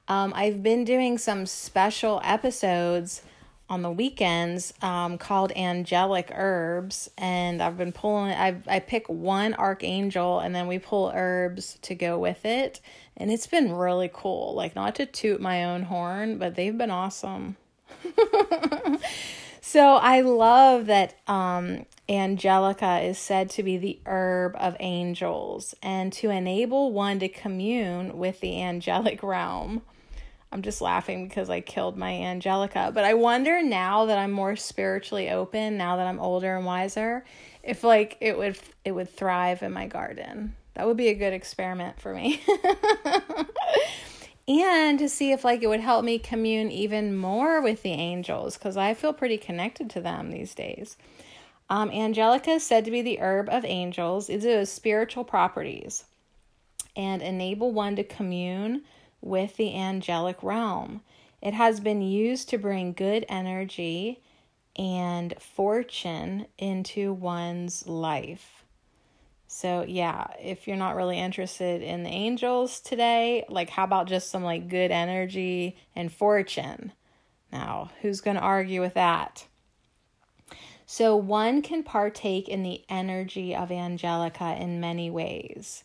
um, 0.08 0.32
I've 0.34 0.62
been 0.62 0.84
doing 0.84 1.18
some 1.18 1.46
special 1.46 2.20
episodes 2.24 3.22
on 3.68 3.82
the 3.82 3.90
weekends 3.90 4.74
um, 4.82 5.16
called 5.16 5.52
angelic 5.52 6.32
herbs. 6.34 7.08
And 7.16 7.62
i've 7.62 7.78
been 7.78 7.92
pulling 7.92 8.32
i 8.32 8.56
i 8.66 8.80
pick 8.80 9.08
one 9.08 9.54
archangel 9.54 10.40
and 10.40 10.52
then 10.52 10.66
we 10.66 10.80
pull 10.80 11.12
herbs 11.14 11.78
to 11.82 11.94
go 11.94 12.18
with 12.18 12.44
it. 12.44 12.80
And 13.16 13.30
it's 13.30 13.46
been 13.46 13.72
really 13.72 14.10
cool. 14.12 14.54
Like 14.54 14.74
not 14.74 14.96
to 14.96 15.06
toot 15.06 15.40
my 15.40 15.64
own 15.64 15.82
horn 15.84 16.38
but 16.38 16.56
they've 16.56 16.76
been 16.76 16.90
awesome 16.90 17.56
so 19.60 19.96
I 19.96 20.20
love 20.22 20.86
that 20.86 21.14
um, 21.26 21.86
Angelica 22.08 23.00
is 23.00 23.18
said 23.18 23.50
to 23.50 23.62
be 23.62 23.76
the 23.76 24.00
herb 24.06 24.56
of 24.56 24.76
angels 24.80 25.74
and 25.82 26.12
to 26.14 26.30
enable 26.30 26.92
one 26.92 27.18
to 27.20 27.28
commune 27.28 28.18
with 28.18 28.40
the 28.40 28.60
angelic 28.60 29.22
realm. 29.22 29.82
I'm 30.52 30.62
just 30.62 30.80
laughing 30.80 31.28
because 31.28 31.48
I 31.48 31.60
killed 31.60 31.96
my 31.96 32.10
Angelica. 32.10 32.90
But 32.92 33.04
I 33.04 33.14
wonder 33.14 33.62
now 33.62 34.06
that 34.06 34.18
I'm 34.18 34.32
more 34.32 34.56
spiritually 34.56 35.30
open, 35.30 35.76
now 35.76 35.96
that 35.96 36.08
I'm 36.08 36.18
older 36.18 36.56
and 36.56 36.66
wiser, 36.66 37.24
if 37.62 37.84
like 37.84 38.16
it 38.20 38.36
would 38.36 38.58
it 38.84 38.92
would 38.92 39.14
thrive 39.14 39.62
in 39.62 39.72
my 39.72 39.86
garden. 39.86 40.56
That 40.74 40.86
would 40.86 40.96
be 40.96 41.08
a 41.08 41.14
good 41.14 41.32
experiment 41.32 42.00
for 42.00 42.14
me. 42.14 42.42
and 44.50 44.98
to 44.98 45.08
see 45.08 45.30
if 45.30 45.44
like 45.44 45.62
it 45.62 45.68
would 45.68 45.80
help 45.80 46.04
me 46.04 46.18
commune 46.18 46.72
even 46.72 47.16
more 47.16 47.60
with 47.60 47.82
the 47.82 47.92
angels 47.92 48.58
because 48.58 48.76
I 48.76 48.94
feel 48.94 49.12
pretty 49.12 49.38
connected 49.38 49.88
to 49.90 50.00
them 50.00 50.30
these 50.30 50.56
days. 50.56 50.96
Um, 51.68 51.88
Angelica 51.90 52.50
is 52.50 52.66
said 52.66 52.84
to 52.84 52.90
be 52.90 53.00
the 53.00 53.20
herb 53.20 53.48
of 53.48 53.64
angels. 53.64 54.28
It 54.28 54.42
has 54.42 54.72
spiritual 54.72 55.22
properties 55.22 56.04
and 56.96 57.22
enable 57.22 57.70
one 57.70 57.94
to 57.94 58.02
commune 58.02 58.82
with 59.20 59.56
the 59.56 59.76
angelic 59.76 60.42
realm. 60.42 61.02
It 61.40 61.54
has 61.54 61.78
been 61.78 62.02
used 62.02 62.48
to 62.48 62.58
bring 62.58 62.92
good 62.92 63.24
energy 63.28 64.20
and 64.76 65.32
fortune 65.40 66.46
into 66.58 67.12
one's 67.12 67.86
life. 67.86 68.59
So, 69.52 69.84
yeah, 69.86 70.28
if 70.40 70.68
you're 70.68 70.76
not 70.76 70.94
really 70.94 71.18
interested 71.18 71.82
in 71.82 72.04
the 72.04 72.08
angels 72.08 72.78
today, 72.78 73.44
like 73.48 73.68
how 73.68 73.82
about 73.82 74.06
just 74.06 74.30
some 74.30 74.44
like 74.44 74.68
good 74.68 74.92
energy 74.92 75.76
and 75.96 76.10
fortune? 76.10 76.92
Now, 77.50 77.90
who's 78.00 78.20
going 78.20 78.36
to 78.36 78.42
argue 78.42 78.80
with 78.80 78.94
that? 78.94 79.44
So, 80.86 81.16
one 81.16 81.62
can 81.62 81.82
partake 81.82 82.48
in 82.48 82.62
the 82.62 82.84
energy 82.88 83.52
of 83.52 83.72
Angelica 83.72 84.56
in 84.56 84.78
many 84.78 85.10
ways. 85.10 85.82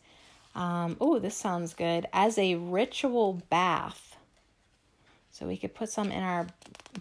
Um, 0.54 0.96
oh, 1.02 1.18
this 1.18 1.36
sounds 1.36 1.74
good. 1.74 2.06
As 2.14 2.38
a 2.38 2.56
ritual 2.56 3.42
bath. 3.50 4.16
So, 5.32 5.48
we 5.48 5.58
could 5.58 5.74
put 5.74 5.90
some 5.90 6.12
in 6.12 6.22
our 6.22 6.46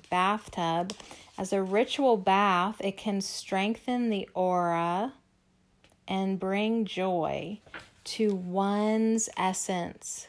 bathtub. 0.08 0.94
As 1.36 1.52
a 1.52 1.62
ritual 1.62 2.16
bath, 2.16 2.80
it 2.80 2.96
can 2.96 3.20
strengthen 3.20 4.08
the 4.08 4.26
aura 4.32 5.12
and 6.06 6.38
bring 6.38 6.84
joy 6.84 7.60
to 8.04 8.34
one's 8.34 9.28
essence. 9.36 10.28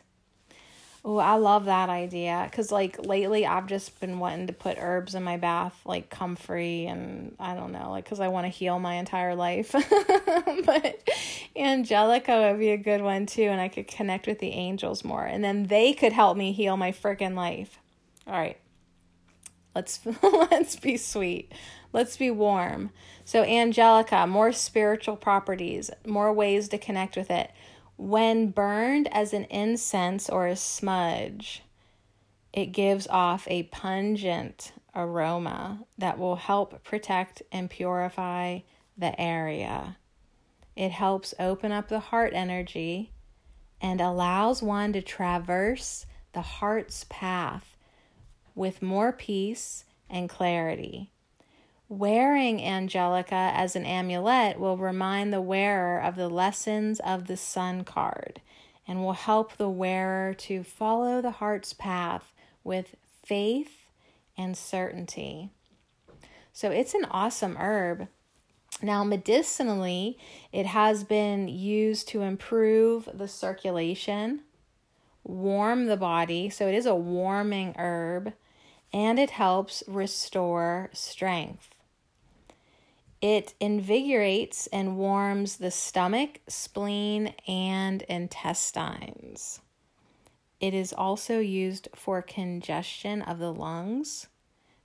Oh, 1.08 1.18
I 1.18 1.36
love 1.36 1.66
that 1.66 1.90
idea 1.90 2.48
because, 2.50 2.72
like, 2.72 3.06
lately 3.06 3.46
I've 3.46 3.68
just 3.68 4.00
been 4.00 4.18
wanting 4.18 4.48
to 4.48 4.54
put 4.54 4.78
herbs 4.80 5.14
in 5.14 5.22
my 5.22 5.38
bath, 5.38 5.80
like 5.86 6.10
comfrey, 6.10 6.88
and 6.88 7.36
I 7.40 7.54
don't 7.54 7.72
know, 7.72 7.92
like, 7.92 8.06
because 8.06 8.20
I 8.20 8.30
want 8.30 8.46
to 8.46 8.50
heal 8.50 8.80
my 8.80 8.96
entire 8.96 9.36
life. 9.36 9.72
but 10.66 11.10
Angelica 11.56 12.50
would 12.50 12.60
be 12.60 12.72
a 12.72 12.78
good 12.78 13.02
one 13.02 13.28
too, 13.28 13.44
and 13.44 13.62
I 13.62 13.68
could 13.68 13.88
connect 13.88 14.26
with 14.26 14.40
the 14.40 14.50
angels 14.50 15.04
more, 15.04 15.24
and 15.24 15.44
then 15.44 15.68
they 15.68 15.94
could 15.94 16.12
help 16.12 16.38
me 16.38 16.54
heal 16.54 16.76
my 16.76 16.92
freaking 16.92 17.36
life. 17.36 17.78
All 18.26 18.34
right, 18.34 18.58
let's 19.76 20.00
let's 20.24 20.78
be 20.78 20.98
sweet, 20.98 21.52
let's 21.94 22.18
be 22.18 22.32
warm. 22.32 22.92
So, 23.26 23.44
Angelica, 23.44 24.26
more 24.26 24.52
spiritual 24.52 25.18
properties, 25.18 25.92
more 26.06 26.32
ways 26.32 26.70
to 26.70 26.78
connect 26.78 27.18
with 27.18 27.30
it. 27.30 27.52
When 27.98 28.50
burned 28.50 29.14
as 29.14 29.34
an 29.34 29.46
incense 29.46 30.30
or 30.30 30.48
a 30.48 30.56
smudge, 30.56 31.64
it 32.54 32.68
gives 32.68 33.08
off 33.08 33.48
a 33.50 33.64
pungent 33.64 34.72
aroma 34.96 35.86
that 35.98 36.18
will 36.18 36.38
help 36.38 36.84
protect 36.84 37.42
and 37.52 37.70
purify 37.70 38.60
the 38.98 39.20
area. 39.20 39.98
It 40.76 40.92
helps 40.92 41.34
open 41.40 41.72
up 41.72 41.90
the 41.90 42.00
heart 42.00 42.34
energy 42.34 43.12
and 43.82 44.00
allows 44.00 44.64
one 44.64 44.94
to 44.94 45.02
traverse 45.02 46.06
the 46.34 46.42
heart's 46.42 47.06
path 47.10 47.75
with 48.56 48.82
more 48.82 49.12
peace 49.12 49.86
and 50.10 50.30
clarity. 50.30 51.12
Wearing 51.88 52.64
Angelica 52.64 53.52
as 53.54 53.76
an 53.76 53.86
amulet 53.86 54.60
will 54.60 54.78
remind 54.78 55.32
the 55.32 55.42
wearer 55.42 56.02
of 56.02 56.16
the 56.16 56.30
lessons 56.30 57.00
of 57.02 57.28
the 57.28 57.38
Sun 57.38 57.84
card 57.84 58.42
and 58.88 59.04
will 59.04 59.14
help 59.14 59.58
the 59.58 59.70
wearer 59.70 60.34
to 60.34 60.64
follow 60.64 61.22
the 61.22 61.32
heart's 61.32 61.74
path 61.74 62.34
with 62.64 62.96
faith 63.24 63.88
and 64.38 64.58
certainty. 64.58 65.52
So 66.54 66.72
it's 66.72 66.94
an 66.94 67.06
awesome 67.12 67.58
herb. 67.58 68.08
Now, 68.82 69.04
medicinally, 69.04 70.18
it 70.52 70.66
has 70.66 71.04
been 71.04 71.48
used 71.48 72.08
to 72.10 72.22
improve 72.22 73.08
the 73.14 73.28
circulation, 73.28 74.42
warm 75.24 75.86
the 75.86 75.98
body. 75.98 76.50
So 76.50 76.68
it 76.68 76.76
is 76.76 76.86
a 76.86 76.96
warming 76.96 77.76
herb, 77.78 78.34
and 78.94 79.20
it 79.20 79.32
helps 79.32 79.84
restore 79.88 80.90
strength. 80.94 81.70
It 83.22 83.54
invigorates 83.60 84.68
and 84.68 84.98
warms 84.98 85.58
the 85.58 85.72
stomach, 85.72 86.42
spleen, 86.48 87.34
and 87.48 88.02
intestines. 88.04 89.62
It 90.60 90.74
is 90.74 90.94
also 90.94 91.40
used 91.40 91.90
for 91.96 92.22
congestion 92.22 93.22
of 93.22 93.40
the 93.40 93.54
lungs 93.54 94.28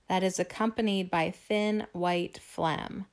that 0.07 0.23
is 0.23 0.39
accompanied 0.39 1.09
by 1.09 1.31
thin 1.31 1.87
white 1.93 2.37
phlegm. 2.37 3.05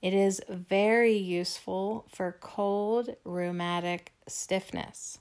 It 0.00 0.14
is 0.14 0.40
very 0.48 1.16
useful 1.16 2.06
for 2.08 2.36
cold 2.40 3.16
rheumatic 3.24 4.12
stiffness. 4.26 5.18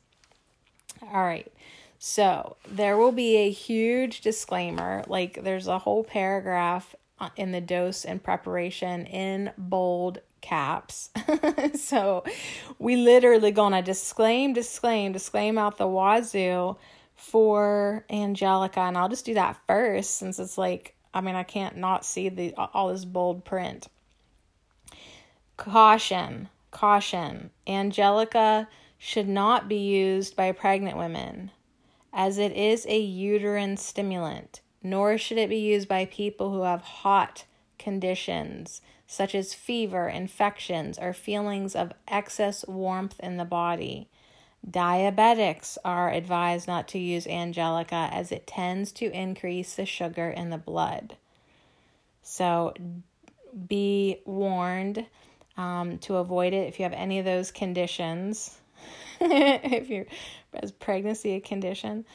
All 1.02 1.24
right. 1.24 1.52
So, 2.04 2.58
there 2.68 2.98
will 2.98 3.12
be 3.12 3.38
a 3.38 3.52
huge 3.52 4.22
disclaimer. 4.22 5.04
Like, 5.06 5.44
there's 5.44 5.68
a 5.68 5.78
whole 5.78 6.04
paragraph 6.04 6.96
uh, 7.20 7.30
in 7.36 7.52
the 7.52 7.62
dose 7.62 8.06
and 8.06 8.24
preparation 8.24 9.06
in 9.06 9.52
bold 9.56 10.18
caps. 10.42 11.12
so, 11.76 12.24
we 12.80 12.96
literally 12.96 13.52
gonna 13.52 13.84
disclaim, 13.84 14.52
disclaim, 14.52 15.12
disclaim 15.12 15.60
out 15.60 15.78
the 15.78 15.86
wazoo 15.86 16.76
for 17.16 18.04
Angelica. 18.10 18.80
And 18.80 18.98
I'll 18.98 19.08
just 19.08 19.26
do 19.26 19.36
that 19.36 19.62
first 19.68 20.16
since 20.16 20.40
it's 20.40 20.58
like, 20.58 20.96
I 21.14 21.22
mean, 21.22 21.36
I 21.36 21.44
can't 21.44 21.78
not 21.78 22.04
see 22.04 22.30
the 22.30 22.56
all 22.56 22.92
this 22.92 23.06
bold 23.06 23.46
print. 23.46 23.88
Caution, 25.56 26.50
caution. 26.72 27.52
Angelica 27.68 28.68
should 28.98 29.28
not 29.28 29.70
be 29.70 29.78
used 29.78 30.36
by 30.36 30.52
pregnant 30.52 30.98
women 30.98 31.52
as 32.14 32.38
it 32.38 32.52
is 32.54 32.86
a 32.88 33.00
uterine 33.00 33.78
stimulant, 33.78 34.62
nor 34.84 35.18
should 35.18 35.38
it 35.38 35.50
be 35.50 35.60
used 35.60 35.88
by 35.88 36.06
people 36.06 36.52
who 36.52 36.64
have 36.64 36.82
hot 36.82 37.46
conditions 37.78 38.82
such 39.08 39.36
as 39.36 39.54
fever, 39.54 40.08
infections, 40.08 40.98
or 40.98 41.12
feelings 41.12 41.76
of 41.76 41.92
excess 42.08 42.66
warmth 42.66 43.20
in 43.20 43.36
the 43.36 43.44
body. 43.44 44.08
Diabetics 44.66 45.78
are 45.84 46.10
advised 46.12 46.66
not 46.66 46.88
to 46.90 47.00
use 47.00 47.28
Angelica 47.28 48.10
as 48.12 48.32
it 48.32 48.48
tends 48.48 48.92
to 48.94 49.12
increase 49.12 49.76
the 49.76 49.86
sugar 49.86 50.30
in 50.30 50.50
the 50.50 50.58
blood. 50.58 51.18
So 52.24 52.74
be 53.68 54.22
warned 54.26 55.06
um, 55.58 55.98
to 56.00 56.16
avoid 56.16 56.54
it 56.54 56.68
if 56.68 56.80
you 56.80 56.84
have 56.84 56.94
any 56.94 57.20
of 57.20 57.26
those 57.26 57.52
conditions. 57.52 58.58
if 59.20 59.90
you're 59.90 60.06
as 60.54 60.72
pregnancy 60.72 61.36
a 61.36 61.40
condition. 61.40 62.06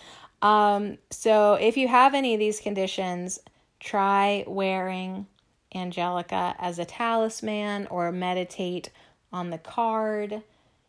Um, 0.43 0.99
so 1.11 1.55
if 1.55 1.77
you 1.77 1.89
have 1.89 2.15
any 2.15 2.35
of 2.35 2.41
these 2.41 2.61
conditions, 2.61 3.39
try 3.81 4.45
wearing 4.47 5.27
Angelica 5.75 6.55
as 6.59 6.79
a 6.79 6.85
talisman 6.85 7.87
or 7.89 8.13
meditate 8.13 8.91
on 9.33 9.51
the 9.51 9.59
card. 9.59 10.43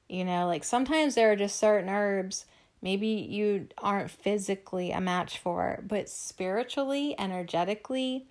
You 0.10 0.26
know, 0.26 0.48
like 0.48 0.64
sometimes 0.64 1.16
there 1.16 1.32
are 1.32 1.36
just 1.36 1.58
certain 1.58 1.90
herbs 1.90 2.46
maybe 2.82 3.08
you 3.08 3.68
aren't 3.78 4.12
physically 4.12 4.92
a 4.92 5.02
match 5.02 5.38
for, 5.38 5.84
but 5.88 6.10
spiritually, 6.10 7.16
energetically, 7.18 8.28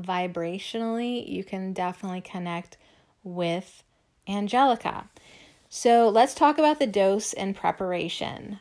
vibrationally, 0.00 1.26
you 1.28 1.44
can 1.44 1.72
definitely 1.72 2.20
connect 2.20 2.76
with 3.22 3.82
Angelica. 4.28 5.08
So 5.72 6.08
let's 6.08 6.34
talk 6.34 6.58
about 6.58 6.80
the 6.80 6.86
dose 6.88 7.32
and 7.32 7.54
preparation. 7.54 8.58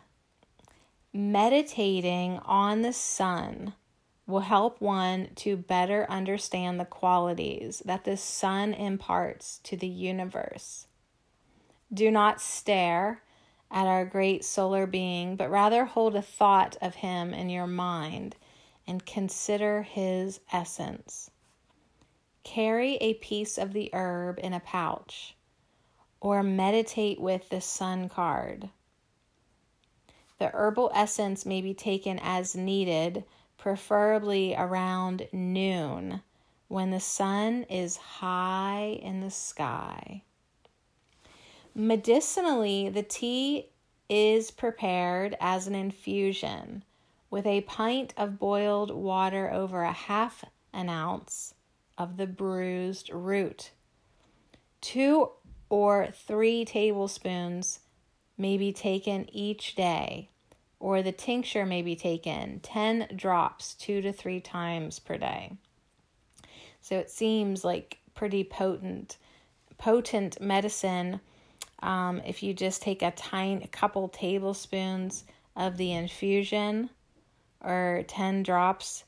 Meditating 1.11 2.37
on 2.45 2.83
the 2.83 2.93
sun 2.93 3.73
will 4.27 4.41
help 4.41 4.79
one 4.79 5.29
to 5.37 5.57
better 5.57 6.05
understand 6.07 6.79
the 6.79 6.85
qualities 6.85 7.81
that 7.83 8.03
the 8.03 8.15
sun 8.15 8.75
imparts 8.75 9.59
to 9.63 9.75
the 9.75 9.87
universe. 9.87 10.85
Do 11.91 12.11
not 12.11 12.41
stare 12.41 13.23
at 13.71 13.87
our 13.87 14.05
great 14.05 14.45
solar 14.45 14.85
being, 14.85 15.35
but 15.35 15.49
rather 15.49 15.85
hold 15.85 16.15
a 16.15 16.21
thought 16.21 16.77
of 16.79 16.93
him 16.93 17.33
in 17.33 17.49
your 17.49 17.65
mind 17.65 18.35
and 18.85 19.03
consider 19.03 19.81
his 19.81 20.41
essence. 20.53 21.31
Carry 22.43 22.97
a 22.97 23.15
piece 23.15 23.57
of 23.57 23.73
the 23.73 23.89
herb 23.93 24.37
in 24.43 24.53
a 24.53 24.59
pouch 24.59 25.35
or 26.21 26.43
meditate 26.43 27.19
with 27.19 27.49
the 27.49 27.61
sun 27.61 28.09
card. 28.09 28.69
The 30.37 30.47
herbal 30.47 30.91
essence 30.93 31.45
may 31.45 31.61
be 31.61 31.73
taken 31.73 32.19
as 32.19 32.55
needed, 32.55 33.25
preferably 33.57 34.55
around 34.55 35.27
noon 35.33 36.21
when 36.69 36.91
the 36.91 36.99
sun 36.99 37.63
is 37.63 37.97
high 37.97 38.99
in 39.01 39.19
the 39.19 39.31
sky. 39.31 40.23
Medicinally, 41.75 42.89
the 42.89 43.03
tea 43.03 43.69
is 44.07 44.51
prepared 44.51 45.35
as 45.39 45.67
an 45.67 45.75
infusion 45.75 46.83
with 47.29 47.45
a 47.45 47.61
pint 47.61 48.13
of 48.17 48.39
boiled 48.39 48.91
water 48.91 49.51
over 49.51 49.83
a 49.83 49.91
half 49.91 50.43
an 50.73 50.89
ounce 50.89 51.53
of 51.97 52.17
the 52.17 52.27
bruised 52.27 53.09
root. 53.11 53.71
Two 54.81 55.31
or 55.69 56.09
three 56.11 56.65
tablespoons 56.65 57.79
may 58.37 58.57
be 58.57 58.73
taken 58.73 59.29
each 59.33 59.75
day, 59.75 60.29
or 60.79 61.01
the 61.01 61.11
tincture 61.11 61.65
may 61.65 61.81
be 61.81 61.95
taken 61.95 62.59
10 62.61 63.09
drops 63.15 63.75
two 63.75 64.01
to 64.01 64.11
three 64.11 64.39
times 64.39 64.97
per 64.97 65.17
day. 65.17 65.51
So 66.81 66.97
it 66.97 67.11
seems 67.11 67.63
like 67.63 67.99
pretty 68.15 68.43
potent, 68.43 69.17
potent 69.77 70.41
medicine. 70.41 71.19
Um, 71.81 72.21
if 72.25 72.41
you 72.41 72.53
just 72.53 72.81
take 72.81 73.01
a 73.01 73.11
tiny 73.11 73.67
couple 73.67 74.07
tablespoons 74.07 75.25
of 75.55 75.77
the 75.77 75.91
infusion 75.91 76.89
or 77.63 78.03
10 78.07 78.43
drops 78.43 79.03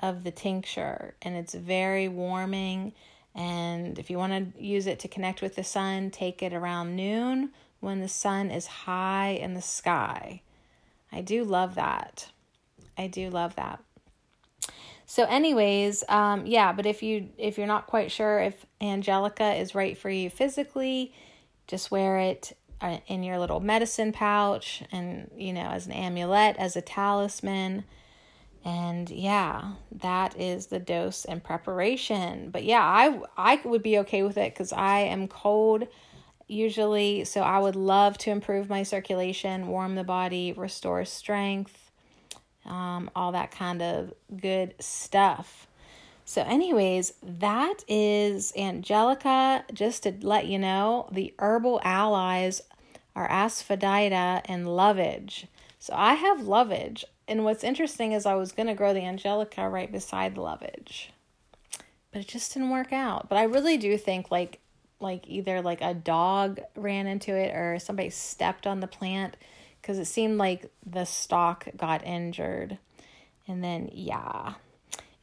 of 0.00 0.24
the 0.24 0.30
tincture, 0.30 1.14
and 1.20 1.36
it's 1.36 1.54
very 1.54 2.08
warming 2.08 2.94
and 3.34 3.98
if 3.98 4.10
you 4.10 4.18
want 4.18 4.54
to 4.54 4.62
use 4.62 4.86
it 4.86 4.98
to 5.00 5.08
connect 5.08 5.42
with 5.42 5.56
the 5.56 5.64
sun, 5.64 6.10
take 6.10 6.42
it 6.42 6.52
around 6.52 6.96
noon 6.96 7.50
when 7.80 8.00
the 8.00 8.08
sun 8.08 8.50
is 8.50 8.66
high 8.66 9.30
in 9.30 9.54
the 9.54 9.62
sky. 9.62 10.42
I 11.12 11.20
do 11.20 11.44
love 11.44 11.74
that. 11.76 12.30
I 12.96 13.06
do 13.06 13.30
love 13.30 13.56
that. 13.56 13.82
So, 15.06 15.24
anyways, 15.24 16.04
um, 16.08 16.46
yeah. 16.46 16.72
But 16.72 16.86
if 16.86 17.02
you 17.02 17.30
if 17.36 17.58
you're 17.58 17.66
not 17.66 17.88
quite 17.88 18.12
sure 18.12 18.38
if 18.40 18.64
Angelica 18.80 19.54
is 19.54 19.74
right 19.74 19.98
for 19.98 20.08
you 20.08 20.30
physically, 20.30 21.12
just 21.66 21.90
wear 21.90 22.18
it 22.18 22.56
uh, 22.80 22.98
in 23.08 23.22
your 23.22 23.38
little 23.38 23.58
medicine 23.58 24.12
pouch, 24.12 24.84
and 24.92 25.30
you 25.36 25.52
know, 25.52 25.68
as 25.68 25.86
an 25.86 25.92
amulet, 25.92 26.56
as 26.58 26.76
a 26.76 26.80
talisman. 26.80 27.84
And 28.64 29.08
yeah, 29.08 29.72
that 29.92 30.38
is 30.38 30.66
the 30.66 30.78
dose 30.78 31.24
and 31.24 31.42
preparation. 31.42 32.50
But 32.50 32.64
yeah, 32.64 32.82
I 32.82 33.20
I 33.36 33.60
would 33.64 33.82
be 33.82 33.98
okay 34.00 34.22
with 34.22 34.36
it 34.36 34.54
cuz 34.54 34.72
I 34.72 35.00
am 35.00 35.28
cold 35.28 35.86
usually, 36.46 37.24
so 37.24 37.42
I 37.42 37.58
would 37.58 37.76
love 37.76 38.18
to 38.18 38.30
improve 38.30 38.68
my 38.68 38.82
circulation, 38.82 39.68
warm 39.68 39.94
the 39.94 40.04
body, 40.04 40.52
restore 40.52 41.04
strength, 41.04 41.90
um, 42.66 43.10
all 43.14 43.32
that 43.32 43.50
kind 43.50 43.80
of 43.80 44.12
good 44.36 44.74
stuff. 44.80 45.68
So, 46.24 46.42
anyways, 46.42 47.14
that 47.22 47.82
is 47.88 48.52
Angelica. 48.56 49.64
Just 49.72 50.04
to 50.04 50.14
let 50.20 50.46
you 50.46 50.58
know, 50.58 51.08
the 51.10 51.34
herbal 51.38 51.80
allies 51.82 52.62
are 53.16 53.28
asafoetida 53.28 54.42
and 54.44 54.68
lovage. 54.68 55.46
So, 55.78 55.92
I 55.96 56.14
have 56.14 56.42
lovage. 56.42 57.04
And 57.30 57.44
what's 57.44 57.62
interesting 57.62 58.10
is 58.10 58.26
I 58.26 58.34
was 58.34 58.50
going 58.50 58.66
to 58.66 58.74
grow 58.74 58.92
the 58.92 59.04
angelica 59.04 59.68
right 59.68 59.90
beside 59.90 60.34
the 60.34 60.40
lovage. 60.40 61.12
But 62.12 62.22
it 62.22 62.28
just 62.28 62.52
didn't 62.52 62.70
work 62.70 62.92
out. 62.92 63.28
But 63.28 63.38
I 63.38 63.44
really 63.44 63.76
do 63.76 63.96
think 63.96 64.32
like 64.32 64.58
like 64.98 65.26
either 65.28 65.62
like 65.62 65.80
a 65.80 65.94
dog 65.94 66.60
ran 66.76 67.06
into 67.06 67.34
it 67.34 67.54
or 67.54 67.78
somebody 67.78 68.10
stepped 68.10 68.66
on 68.66 68.80
the 68.80 68.86
plant 68.86 69.36
because 69.80 69.98
it 69.98 70.04
seemed 70.04 70.36
like 70.36 70.70
the 70.84 71.04
stalk 71.04 71.68
got 71.76 72.04
injured. 72.04 72.76
And 73.46 73.62
then 73.62 73.90
yeah. 73.92 74.54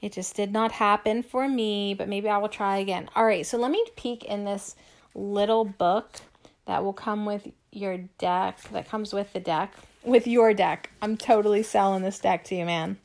It 0.02 0.14
just 0.14 0.36
did 0.36 0.54
not 0.54 0.72
happen 0.72 1.24
for 1.24 1.48
me, 1.48 1.94
but 1.94 2.08
maybe 2.08 2.30
I 2.30 2.38
will 2.38 2.50
try 2.50 2.78
again. 2.78 3.10
All 3.16 3.26
right, 3.26 3.46
so 3.46 3.58
let 3.58 3.72
me 3.72 3.84
peek 3.96 4.24
in 4.24 4.46
this 4.46 4.76
little 5.14 5.66
book 5.66 6.22
that 6.68 6.84
will 6.84 6.94
come 6.94 7.26
with 7.26 7.48
your 7.72 7.98
deck, 8.20 8.62
that 8.72 8.88
comes 8.88 9.12
with 9.12 9.34
the 9.34 9.40
deck, 9.40 9.74
with 10.08 10.28
your 10.28 10.54
deck. 10.54 10.90
I'm 11.02 11.18
totally 11.18 11.64
selling 11.64 12.04
this 12.04 12.20
deck 12.20 12.44
to 12.46 12.56
you, 12.56 12.66
man. 12.66 12.98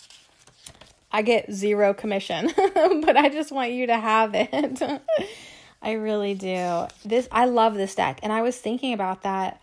I 1.11 1.23
get 1.23 1.53
zero 1.53 1.93
commission, 1.93 2.51
but 2.57 3.17
I 3.17 3.29
just 3.29 3.53
want 3.53 3.73
you 3.73 3.89
to 3.89 3.99
have 3.99 4.33
it. 4.35 4.83
I 5.83 5.93
really 5.93 6.35
do. 6.35 6.87
This 7.05 7.29
I 7.31 7.45
love 7.45 7.75
this 7.75 7.95
deck, 7.95 8.21
and 8.23 8.33
I 8.33 8.43
was 8.43 8.57
thinking 8.57 8.95
about 8.95 9.23
that 9.23 9.61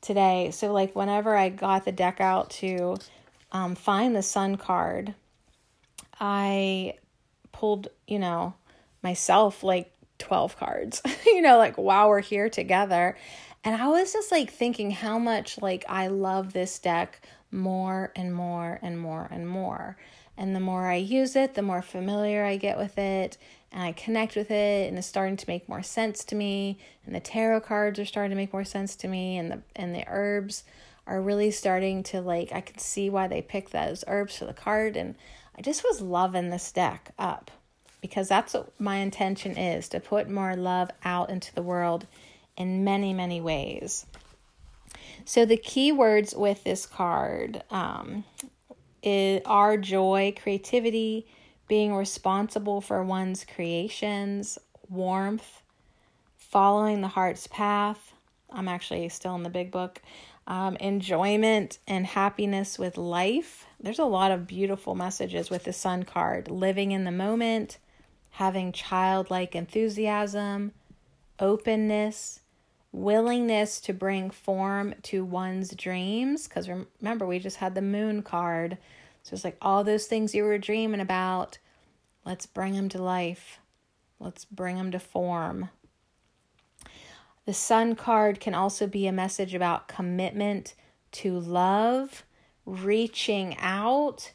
today. 0.00 0.50
So 0.50 0.72
like 0.72 0.96
whenever 0.96 1.36
I 1.36 1.50
got 1.50 1.84
the 1.84 1.92
deck 1.92 2.20
out 2.20 2.50
to 2.50 2.96
um, 3.52 3.74
find 3.74 4.16
the 4.16 4.22
sun 4.22 4.56
card, 4.56 5.14
I 6.20 6.94
pulled, 7.52 7.88
you 8.06 8.18
know, 8.18 8.54
myself 9.02 9.62
like 9.62 9.92
12 10.18 10.56
cards, 10.56 11.02
you 11.26 11.42
know, 11.42 11.58
like 11.58 11.76
while 11.76 12.08
we're 12.08 12.20
here 12.20 12.48
together. 12.48 13.16
And 13.68 13.82
I 13.82 13.88
was 13.88 14.14
just 14.14 14.32
like 14.32 14.50
thinking 14.50 14.92
how 14.92 15.18
much 15.18 15.60
like 15.60 15.84
I 15.90 16.06
love 16.06 16.54
this 16.54 16.78
deck 16.78 17.20
more 17.52 18.12
and 18.16 18.34
more 18.34 18.78
and 18.80 18.98
more 18.98 19.28
and 19.30 19.46
more. 19.46 19.98
And 20.38 20.56
the 20.56 20.60
more 20.60 20.86
I 20.86 20.94
use 20.94 21.36
it, 21.36 21.52
the 21.52 21.60
more 21.60 21.82
familiar 21.82 22.46
I 22.46 22.56
get 22.56 22.78
with 22.78 22.96
it 22.96 23.36
and 23.70 23.82
I 23.82 23.92
connect 23.92 24.36
with 24.36 24.50
it 24.50 24.88
and 24.88 24.96
it's 24.96 25.06
starting 25.06 25.36
to 25.36 25.44
make 25.46 25.68
more 25.68 25.82
sense 25.82 26.24
to 26.24 26.34
me 26.34 26.78
and 27.04 27.14
the 27.14 27.20
tarot 27.20 27.60
cards 27.60 27.98
are 27.98 28.06
starting 28.06 28.30
to 28.30 28.36
make 28.36 28.54
more 28.54 28.64
sense 28.64 28.96
to 28.96 29.06
me 29.06 29.36
and 29.36 29.50
the 29.50 29.60
and 29.76 29.94
the 29.94 30.04
herbs 30.06 30.64
are 31.06 31.20
really 31.20 31.50
starting 31.50 32.02
to 32.04 32.22
like 32.22 32.50
I 32.52 32.62
can 32.62 32.78
see 32.78 33.10
why 33.10 33.28
they 33.28 33.42
picked 33.42 33.72
those 33.72 34.02
herbs 34.06 34.38
for 34.38 34.46
the 34.46 34.54
card 34.54 34.96
and 34.96 35.14
I 35.58 35.60
just 35.60 35.84
was 35.84 36.00
loving 36.00 36.48
this 36.48 36.72
deck 36.72 37.10
up 37.18 37.50
because 38.00 38.30
that's 38.30 38.54
what 38.54 38.72
my 38.80 38.96
intention 38.96 39.58
is 39.58 39.90
to 39.90 40.00
put 40.00 40.30
more 40.30 40.56
love 40.56 40.90
out 41.04 41.28
into 41.28 41.54
the 41.54 41.60
world 41.62 42.06
in 42.58 42.84
many, 42.84 43.14
many 43.14 43.40
ways. 43.40 44.04
So, 45.24 45.44
the 45.44 45.56
key 45.56 45.92
words 45.92 46.34
with 46.34 46.64
this 46.64 46.84
card 46.84 47.62
um, 47.70 48.24
is, 49.02 49.40
are 49.46 49.76
joy, 49.76 50.34
creativity, 50.40 51.26
being 51.68 51.94
responsible 51.94 52.80
for 52.80 53.02
one's 53.04 53.44
creations, 53.44 54.58
warmth, 54.88 55.62
following 56.36 57.00
the 57.00 57.08
heart's 57.08 57.46
path. 57.46 58.12
I'm 58.50 58.68
actually 58.68 59.08
still 59.10 59.34
in 59.34 59.42
the 59.42 59.50
big 59.50 59.70
book. 59.70 60.00
Um, 60.46 60.76
enjoyment 60.76 61.78
and 61.86 62.06
happiness 62.06 62.78
with 62.78 62.96
life. 62.96 63.66
There's 63.78 63.98
a 63.98 64.04
lot 64.04 64.30
of 64.30 64.46
beautiful 64.46 64.94
messages 64.94 65.50
with 65.50 65.64
the 65.64 65.74
sun 65.74 66.04
card. 66.04 66.50
Living 66.50 66.92
in 66.92 67.04
the 67.04 67.12
moment, 67.12 67.76
having 68.30 68.72
childlike 68.72 69.54
enthusiasm, 69.54 70.72
openness, 71.38 72.40
willingness 72.98 73.80
to 73.82 73.92
bring 73.92 74.30
form 74.30 74.94
to 75.02 75.24
one's 75.24 75.74
dreams. 75.74 76.48
Because 76.48 76.68
remember, 76.68 77.26
we 77.26 77.38
just 77.38 77.56
had 77.56 77.74
the 77.74 77.82
moon 77.82 78.22
card. 78.22 78.78
So 79.22 79.34
it's 79.34 79.44
like 79.44 79.56
all 79.62 79.84
those 79.84 80.06
things 80.06 80.34
you 80.34 80.44
were 80.44 80.58
dreaming 80.58 81.00
about, 81.00 81.58
let's 82.24 82.46
bring 82.46 82.74
them 82.74 82.88
to 82.90 83.02
life. 83.02 83.58
Let's 84.20 84.44
bring 84.44 84.76
them 84.76 84.90
to 84.92 84.98
form. 84.98 85.70
The 87.46 87.54
sun 87.54 87.94
card 87.94 88.40
can 88.40 88.54
also 88.54 88.86
be 88.86 89.06
a 89.06 89.12
message 89.12 89.54
about 89.54 89.88
commitment 89.88 90.74
to 91.12 91.38
love, 91.38 92.24
reaching 92.66 93.56
out, 93.58 94.32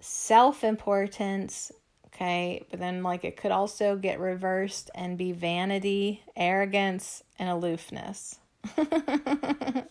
self 0.00 0.64
importance. 0.64 1.72
Okay, 2.08 2.64
but 2.70 2.78
then 2.78 3.02
like 3.02 3.24
it 3.24 3.36
could 3.36 3.50
also 3.50 3.96
get 3.96 4.18
reversed 4.18 4.90
and 4.94 5.18
be 5.18 5.32
vanity, 5.32 6.22
arrogance, 6.34 7.22
and 7.38 7.48
aloofness. 7.48 8.38
but 8.76 9.88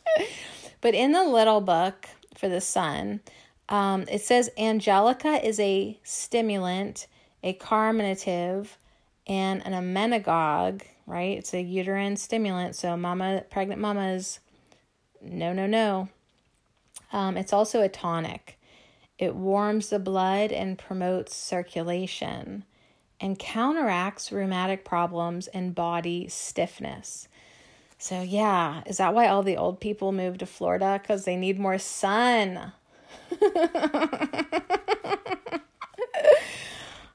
in 0.94 1.12
the 1.12 1.24
little 1.24 1.62
book 1.62 2.08
for 2.36 2.50
the 2.50 2.62
sun, 2.62 3.22
um, 3.70 4.06
it 4.10 4.22
says 4.22 4.50
Angelica 4.58 5.46
is 5.46 5.60
a 5.60 6.00
stimulant, 6.04 7.08
a 7.44 7.54
carminative, 7.54 8.78
and 9.28 9.66
an 9.66 9.74
emmenagogue, 9.74 10.84
right? 11.08 11.38
It's 11.38 11.54
a 11.54 11.62
uterine 11.62 12.18
stimulant. 12.18 12.76
So, 12.76 12.96
mama, 12.96 13.44
pregnant 13.50 13.82
mamas, 13.82 14.40
no, 15.22 15.54
no, 15.54 15.66
no. 15.66 16.10
Um, 17.12 17.38
it's 17.38 17.54
also 17.54 17.82
a 17.82 17.90
tonic. 17.90 18.55
It 19.18 19.36
warms 19.36 19.90
the 19.90 20.00
blood 20.00 20.52
and 20.52 20.78
promotes 20.78 21.36
circulation 21.36 22.66
and 23.22 23.40
counteracts 23.40 24.32
rheumatic 24.32 24.84
problems 24.84 25.48
and 25.48 25.74
body 25.74 26.28
stiffness. 26.28 27.28
So, 27.98 28.22
yeah, 28.22 28.84
is 28.86 28.98
that 28.98 29.14
why 29.14 29.28
all 29.28 29.42
the 29.42 29.56
old 29.56 29.80
people 29.80 30.12
move 30.12 30.38
to 30.40 30.46
Florida? 30.46 31.00
Because 31.02 31.24
they 31.24 31.38
need 31.38 31.58
more 31.60 31.78
sun. 31.78 32.74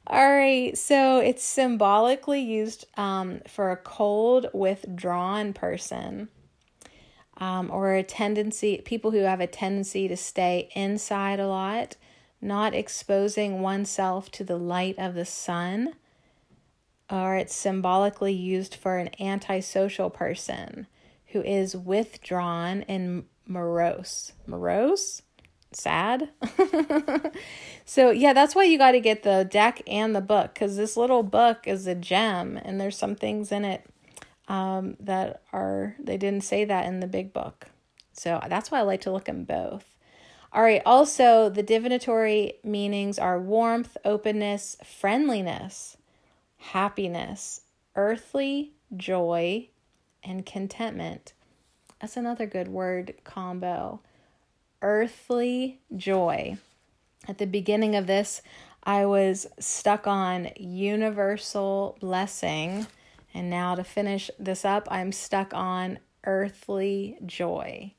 All 0.07 0.29
right, 0.29 0.77
so 0.77 1.19
it's 1.19 1.45
symbolically 1.45 2.41
used 2.41 2.87
um, 2.97 3.41
for 3.47 3.71
a 3.71 3.77
cold, 3.77 4.47
withdrawn 4.53 5.53
person 5.53 6.29
um, 7.40 7.70
or 7.70 7.94
a 7.94 8.03
tendency, 8.03 8.83
people 8.85 9.11
who 9.11 9.20
have 9.20 9.40
a 9.40 9.46
tendency 9.46 10.07
to 10.07 10.16
stay 10.16 10.68
inside 10.74 11.40
a 11.40 11.48
lot, 11.48 11.96
not 12.40 12.74
exposing 12.74 13.62
oneself 13.62 14.31
to 14.33 14.44
the 14.44 14.59
light 14.59 14.98
of 14.98 15.14
the 15.14 15.24
sun. 15.24 15.94
Or 17.11 17.35
it's 17.35 17.57
symbolically 17.57 18.35
used 18.35 18.76
for 18.76 18.98
an 18.98 19.11
antisocial 19.18 20.11
person 20.11 20.87
who 21.29 21.42
is 21.42 21.74
withdrawn 21.74 22.83
and 22.83 23.24
morose. 23.46 24.33
Morose? 24.46 25.22
sad. 25.72 26.31
so, 27.85 28.11
yeah, 28.11 28.33
that's 28.33 28.55
why 28.55 28.64
you 28.64 28.79
got 28.79 28.92
to 28.92 29.00
get 29.00 29.22
the 29.22 29.46
deck 29.48 29.83
and 29.87 30.14
the 30.14 30.20
book 30.20 30.55
because 30.55 30.76
this 30.76 30.96
little 30.96 31.22
book 31.22 31.66
is 31.66 31.87
a 31.87 31.94
gem 31.94 32.59
and 32.62 32.81
there's 32.81 32.96
some 32.96 33.14
things 33.14 33.53
in 33.53 33.64
it 33.64 33.85
um, 34.51 34.97
that 35.01 35.43
are, 35.53 35.97
they 35.99 36.17
didn't 36.17 36.45
say 36.45 36.65
that 36.65 36.87
in 36.87 37.01
the 37.01 37.07
big 37.07 37.33
book. 37.33 37.67
So, 38.13 38.41
that's 38.49 38.71
why 38.71 38.81
I 38.81 38.83
like 38.83 39.03
to 39.03 39.13
look 39.13 39.29
in 39.29 39.45
both. 39.45 39.97
All 40.53 40.63
right, 40.63 40.83
also, 40.85 41.49
the 41.49 41.63
divinatory 41.63 42.55
meanings 42.65 43.19
are 43.19 43.39
warmth, 43.39 43.97
openness, 44.05 44.77
friendliness, 44.85 45.97
happiness, 46.57 47.63
earthly 47.95 48.73
joy, 48.97 49.69
and 50.25 50.45
contentment. 50.45 51.33
That's 52.01 52.17
another 52.17 52.47
good 52.47 52.69
word 52.69 53.15
combo 53.25 54.01
earthly 54.83 55.81
joy. 55.97 56.57
At 57.29 57.39
the 57.39 57.47
beginning 57.47 57.95
of 57.97 58.07
this, 58.07 58.43
I 58.83 59.07
was 59.07 59.47
stuck 59.59 60.07
on 60.07 60.51
universal 60.57 61.99
blessing. 62.01 62.87
And 63.33 63.49
now 63.49 63.75
to 63.75 63.85
finish 63.85 64.31
this 64.38 64.64
up, 64.64 64.88
I'm 64.90 65.12
stuck 65.12 65.55
on 65.55 65.99
earthly 66.25 67.19
joy. 67.25 67.95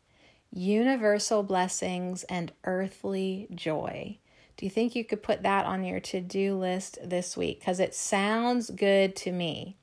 Universal 0.51 1.43
blessings 1.43 2.23
and 2.23 2.51
earthly 2.65 3.47
joy. 3.55 4.17
Do 4.57 4.65
you 4.65 4.69
think 4.69 4.95
you 4.95 5.05
could 5.05 5.23
put 5.23 5.43
that 5.43 5.65
on 5.65 5.83
your 5.83 5.99
to 6.01 6.21
do 6.21 6.55
list 6.55 6.99
this 7.03 7.35
week? 7.37 7.59
Because 7.59 7.79
it 7.79 7.95
sounds 7.95 8.69
good 8.69 9.15
to 9.17 9.31
me. 9.31 9.77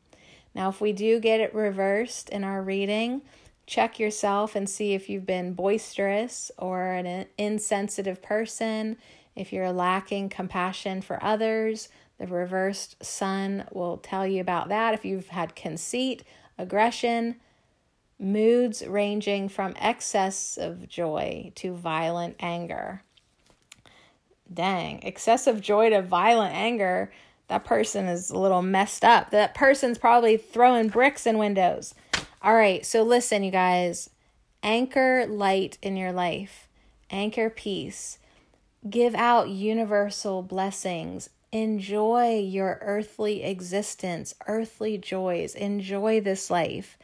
Now, 0.54 0.68
if 0.68 0.80
we 0.80 0.92
do 0.92 1.20
get 1.20 1.40
it 1.40 1.54
reversed 1.54 2.28
in 2.28 2.44
our 2.44 2.62
reading, 2.62 3.22
check 3.66 3.98
yourself 3.98 4.54
and 4.54 4.68
see 4.68 4.94
if 4.94 5.08
you've 5.08 5.26
been 5.26 5.52
boisterous 5.52 6.50
or 6.58 6.92
an 6.92 7.26
insensitive 7.36 8.22
person, 8.22 8.96
if 9.34 9.52
you're 9.52 9.72
lacking 9.72 10.28
compassion 10.28 11.00
for 11.00 11.22
others. 11.22 11.88
The 12.18 12.26
reversed 12.26 13.02
sun 13.04 13.64
will 13.72 13.96
tell 13.96 14.26
you 14.26 14.40
about 14.40 14.68
that. 14.68 14.94
If 14.94 15.04
you've 15.04 15.28
had 15.28 15.54
conceit, 15.54 16.24
aggression, 16.58 17.36
moods 18.18 18.84
ranging 18.86 19.48
from 19.48 19.74
excess 19.78 20.58
of 20.60 20.88
joy 20.88 21.52
to 21.56 21.72
violent 21.72 22.36
anger. 22.40 23.02
Dang, 24.52 25.02
excessive 25.02 25.60
joy 25.60 25.90
to 25.90 26.02
violent 26.02 26.54
anger, 26.54 27.12
that 27.48 27.64
person 27.64 28.06
is 28.06 28.30
a 28.30 28.38
little 28.38 28.62
messed 28.62 29.04
up. 29.04 29.30
That 29.30 29.54
person's 29.54 29.98
probably 29.98 30.36
throwing 30.36 30.88
bricks 30.88 31.26
in 31.26 31.38
windows. 31.38 31.94
All 32.42 32.54
right, 32.54 32.84
so 32.84 33.02
listen, 33.02 33.42
you 33.42 33.50
guys. 33.50 34.10
Anchor 34.62 35.24
light 35.26 35.78
in 35.82 35.96
your 35.96 36.12
life, 36.12 36.68
anchor 37.10 37.48
peace. 37.48 38.18
Give 38.88 39.14
out 39.14 39.48
universal 39.48 40.42
blessings. 40.42 41.30
Enjoy 41.50 42.38
your 42.38 42.78
earthly 42.82 43.42
existence, 43.42 44.34
earthly 44.46 44.98
joys. 44.98 45.54
Enjoy 45.54 46.20
this 46.20 46.50
life. 46.50 46.98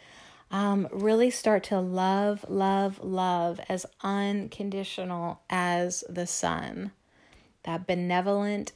Um, 0.51 0.87
really 0.93 1.31
start 1.31 1.65
to 1.65 1.81
love, 1.81 2.45
love, 2.49 3.03
love 3.03 3.59
as 3.69 3.87
unconditional 4.03 5.41
as 5.49 6.05
the 6.09 6.27
sun. 6.27 6.93
That 7.63 7.87
benevolent 7.87 8.73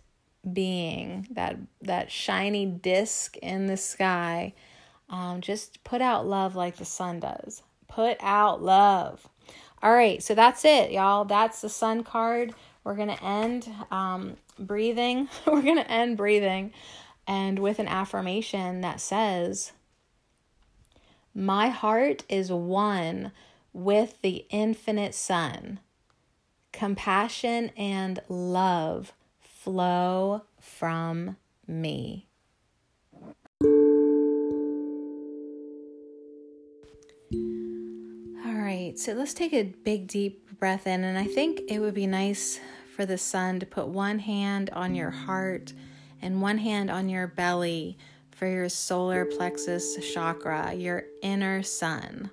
being, 0.50 1.28
that 1.30 1.56
that 1.82 2.10
shiny 2.10 2.64
disc 2.64 3.36
in 3.36 3.66
the 3.66 3.76
sky. 3.76 4.54
Um, 5.10 5.40
just 5.40 5.84
put 5.84 6.00
out 6.00 6.26
love 6.26 6.56
like 6.56 6.76
the 6.76 6.84
sun 6.84 7.20
does. 7.20 7.62
Put 7.88 8.16
out 8.20 8.62
love. 8.62 9.28
All 9.82 9.92
right, 9.92 10.22
so 10.22 10.34
that's 10.34 10.64
it, 10.64 10.90
y'all. 10.90 11.24
That's 11.24 11.60
the 11.60 11.68
sun 11.68 12.02
card. 12.02 12.54
We're 12.84 12.96
gonna 12.96 13.18
end 13.22 13.68
um, 13.90 14.36
breathing. 14.58 15.28
We're 15.46 15.62
gonna 15.62 15.80
end 15.82 16.16
breathing, 16.16 16.72
and 17.26 17.58
with 17.58 17.78
an 17.78 17.88
affirmation 17.88 18.80
that 18.80 19.00
says, 19.00 19.72
"My 21.34 21.68
heart 21.68 22.24
is 22.28 22.50
one 22.50 23.32
with 23.72 24.20
the 24.22 24.46
infinite 24.50 25.14
sun." 25.14 25.80
compassion 26.78 27.72
and 27.76 28.20
love 28.28 29.12
flow 29.40 30.42
from 30.60 31.36
me. 31.66 32.27
Right, 38.88 38.98
so 38.98 39.12
let's 39.12 39.34
take 39.34 39.52
a 39.52 39.64
big 39.64 40.06
deep 40.06 40.58
breath 40.58 40.86
in, 40.86 41.04
and 41.04 41.18
I 41.18 41.24
think 41.24 41.60
it 41.68 41.78
would 41.78 41.92
be 41.92 42.06
nice 42.06 42.58
for 42.96 43.04
the 43.04 43.18
sun 43.18 43.60
to 43.60 43.66
put 43.66 43.88
one 43.88 44.18
hand 44.18 44.70
on 44.70 44.94
your 44.94 45.10
heart 45.10 45.74
and 46.22 46.40
one 46.40 46.56
hand 46.56 46.90
on 46.90 47.10
your 47.10 47.26
belly 47.26 47.98
for 48.30 48.46
your 48.46 48.70
solar 48.70 49.26
plexus 49.26 49.96
chakra, 50.14 50.72
your 50.72 51.04
inner 51.22 51.62
sun. 51.62 52.30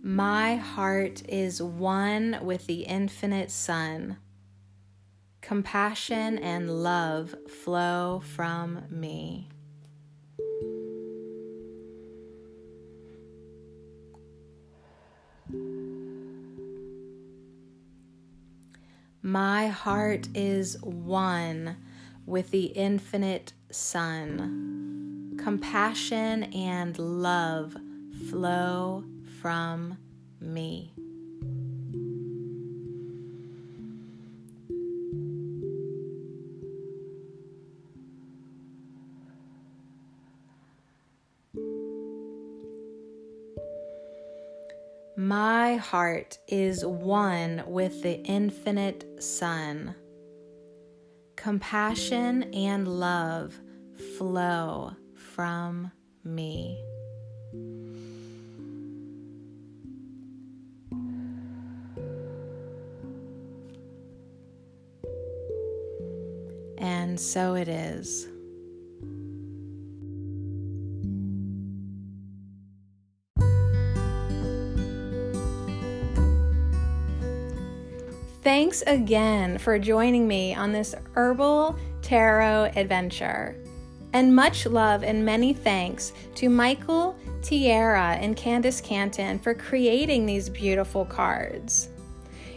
My 0.00 0.56
heart 0.56 1.22
is 1.28 1.60
one 1.60 2.38
with 2.40 2.66
the 2.66 2.82
infinite 2.82 3.50
sun. 3.50 4.18
Compassion 5.44 6.38
and 6.38 6.82
love 6.82 7.34
flow 7.46 8.22
from 8.24 8.80
me. 8.88 9.50
My 19.20 19.66
heart 19.66 20.28
is 20.34 20.78
one 20.80 21.76
with 22.24 22.50
the 22.50 22.64
infinite 22.68 23.52
sun. 23.70 25.36
Compassion 25.38 26.44
and 26.54 26.98
love 26.98 27.76
flow 28.30 29.04
from 29.42 29.98
me. 30.40 30.94
Heart 45.94 46.38
is 46.48 46.84
one 46.84 47.62
with 47.68 48.02
the 48.02 48.20
infinite 48.24 49.22
sun. 49.22 49.94
Compassion 51.36 52.52
and 52.52 52.88
love 52.88 53.54
flow 54.18 54.90
from 55.14 55.92
me. 56.24 56.82
And 66.78 67.20
so 67.20 67.54
it 67.54 67.68
is. 67.68 68.33
Thanks 78.44 78.82
again 78.86 79.56
for 79.56 79.78
joining 79.78 80.28
me 80.28 80.54
on 80.54 80.70
this 80.70 80.94
herbal 81.14 81.78
tarot 82.02 82.72
adventure. 82.76 83.56
And 84.12 84.36
much 84.36 84.66
love 84.66 85.02
and 85.02 85.24
many 85.24 85.54
thanks 85.54 86.12
to 86.34 86.50
Michael 86.50 87.16
Tierra 87.40 88.18
and 88.20 88.36
Candis 88.36 88.84
Cantin 88.84 89.38
for 89.38 89.54
creating 89.54 90.26
these 90.26 90.50
beautiful 90.50 91.06
cards. 91.06 91.88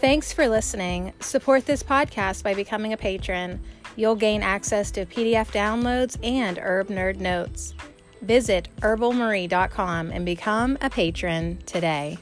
Thanks 0.07 0.33
for 0.33 0.47
listening. 0.47 1.15
Support 1.19 1.67
this 1.67 1.83
podcast 1.83 2.45
by 2.45 2.55
becoming 2.55 2.93
a 2.93 2.97
patron. 2.97 3.61
You'll 3.97 4.15
gain 4.15 4.41
access 4.41 4.93
to 4.93 5.05
PDF 5.05 5.51
downloads 5.51 6.17
and 6.23 6.59
Herb 6.59 6.91
Nerd 6.91 7.17
notes. 7.17 7.75
Visit 8.23 8.69
herbalmarie.com 8.83 10.13
and 10.13 10.25
become 10.25 10.79
a 10.81 10.89
patron 10.89 11.59
today. 11.67 12.19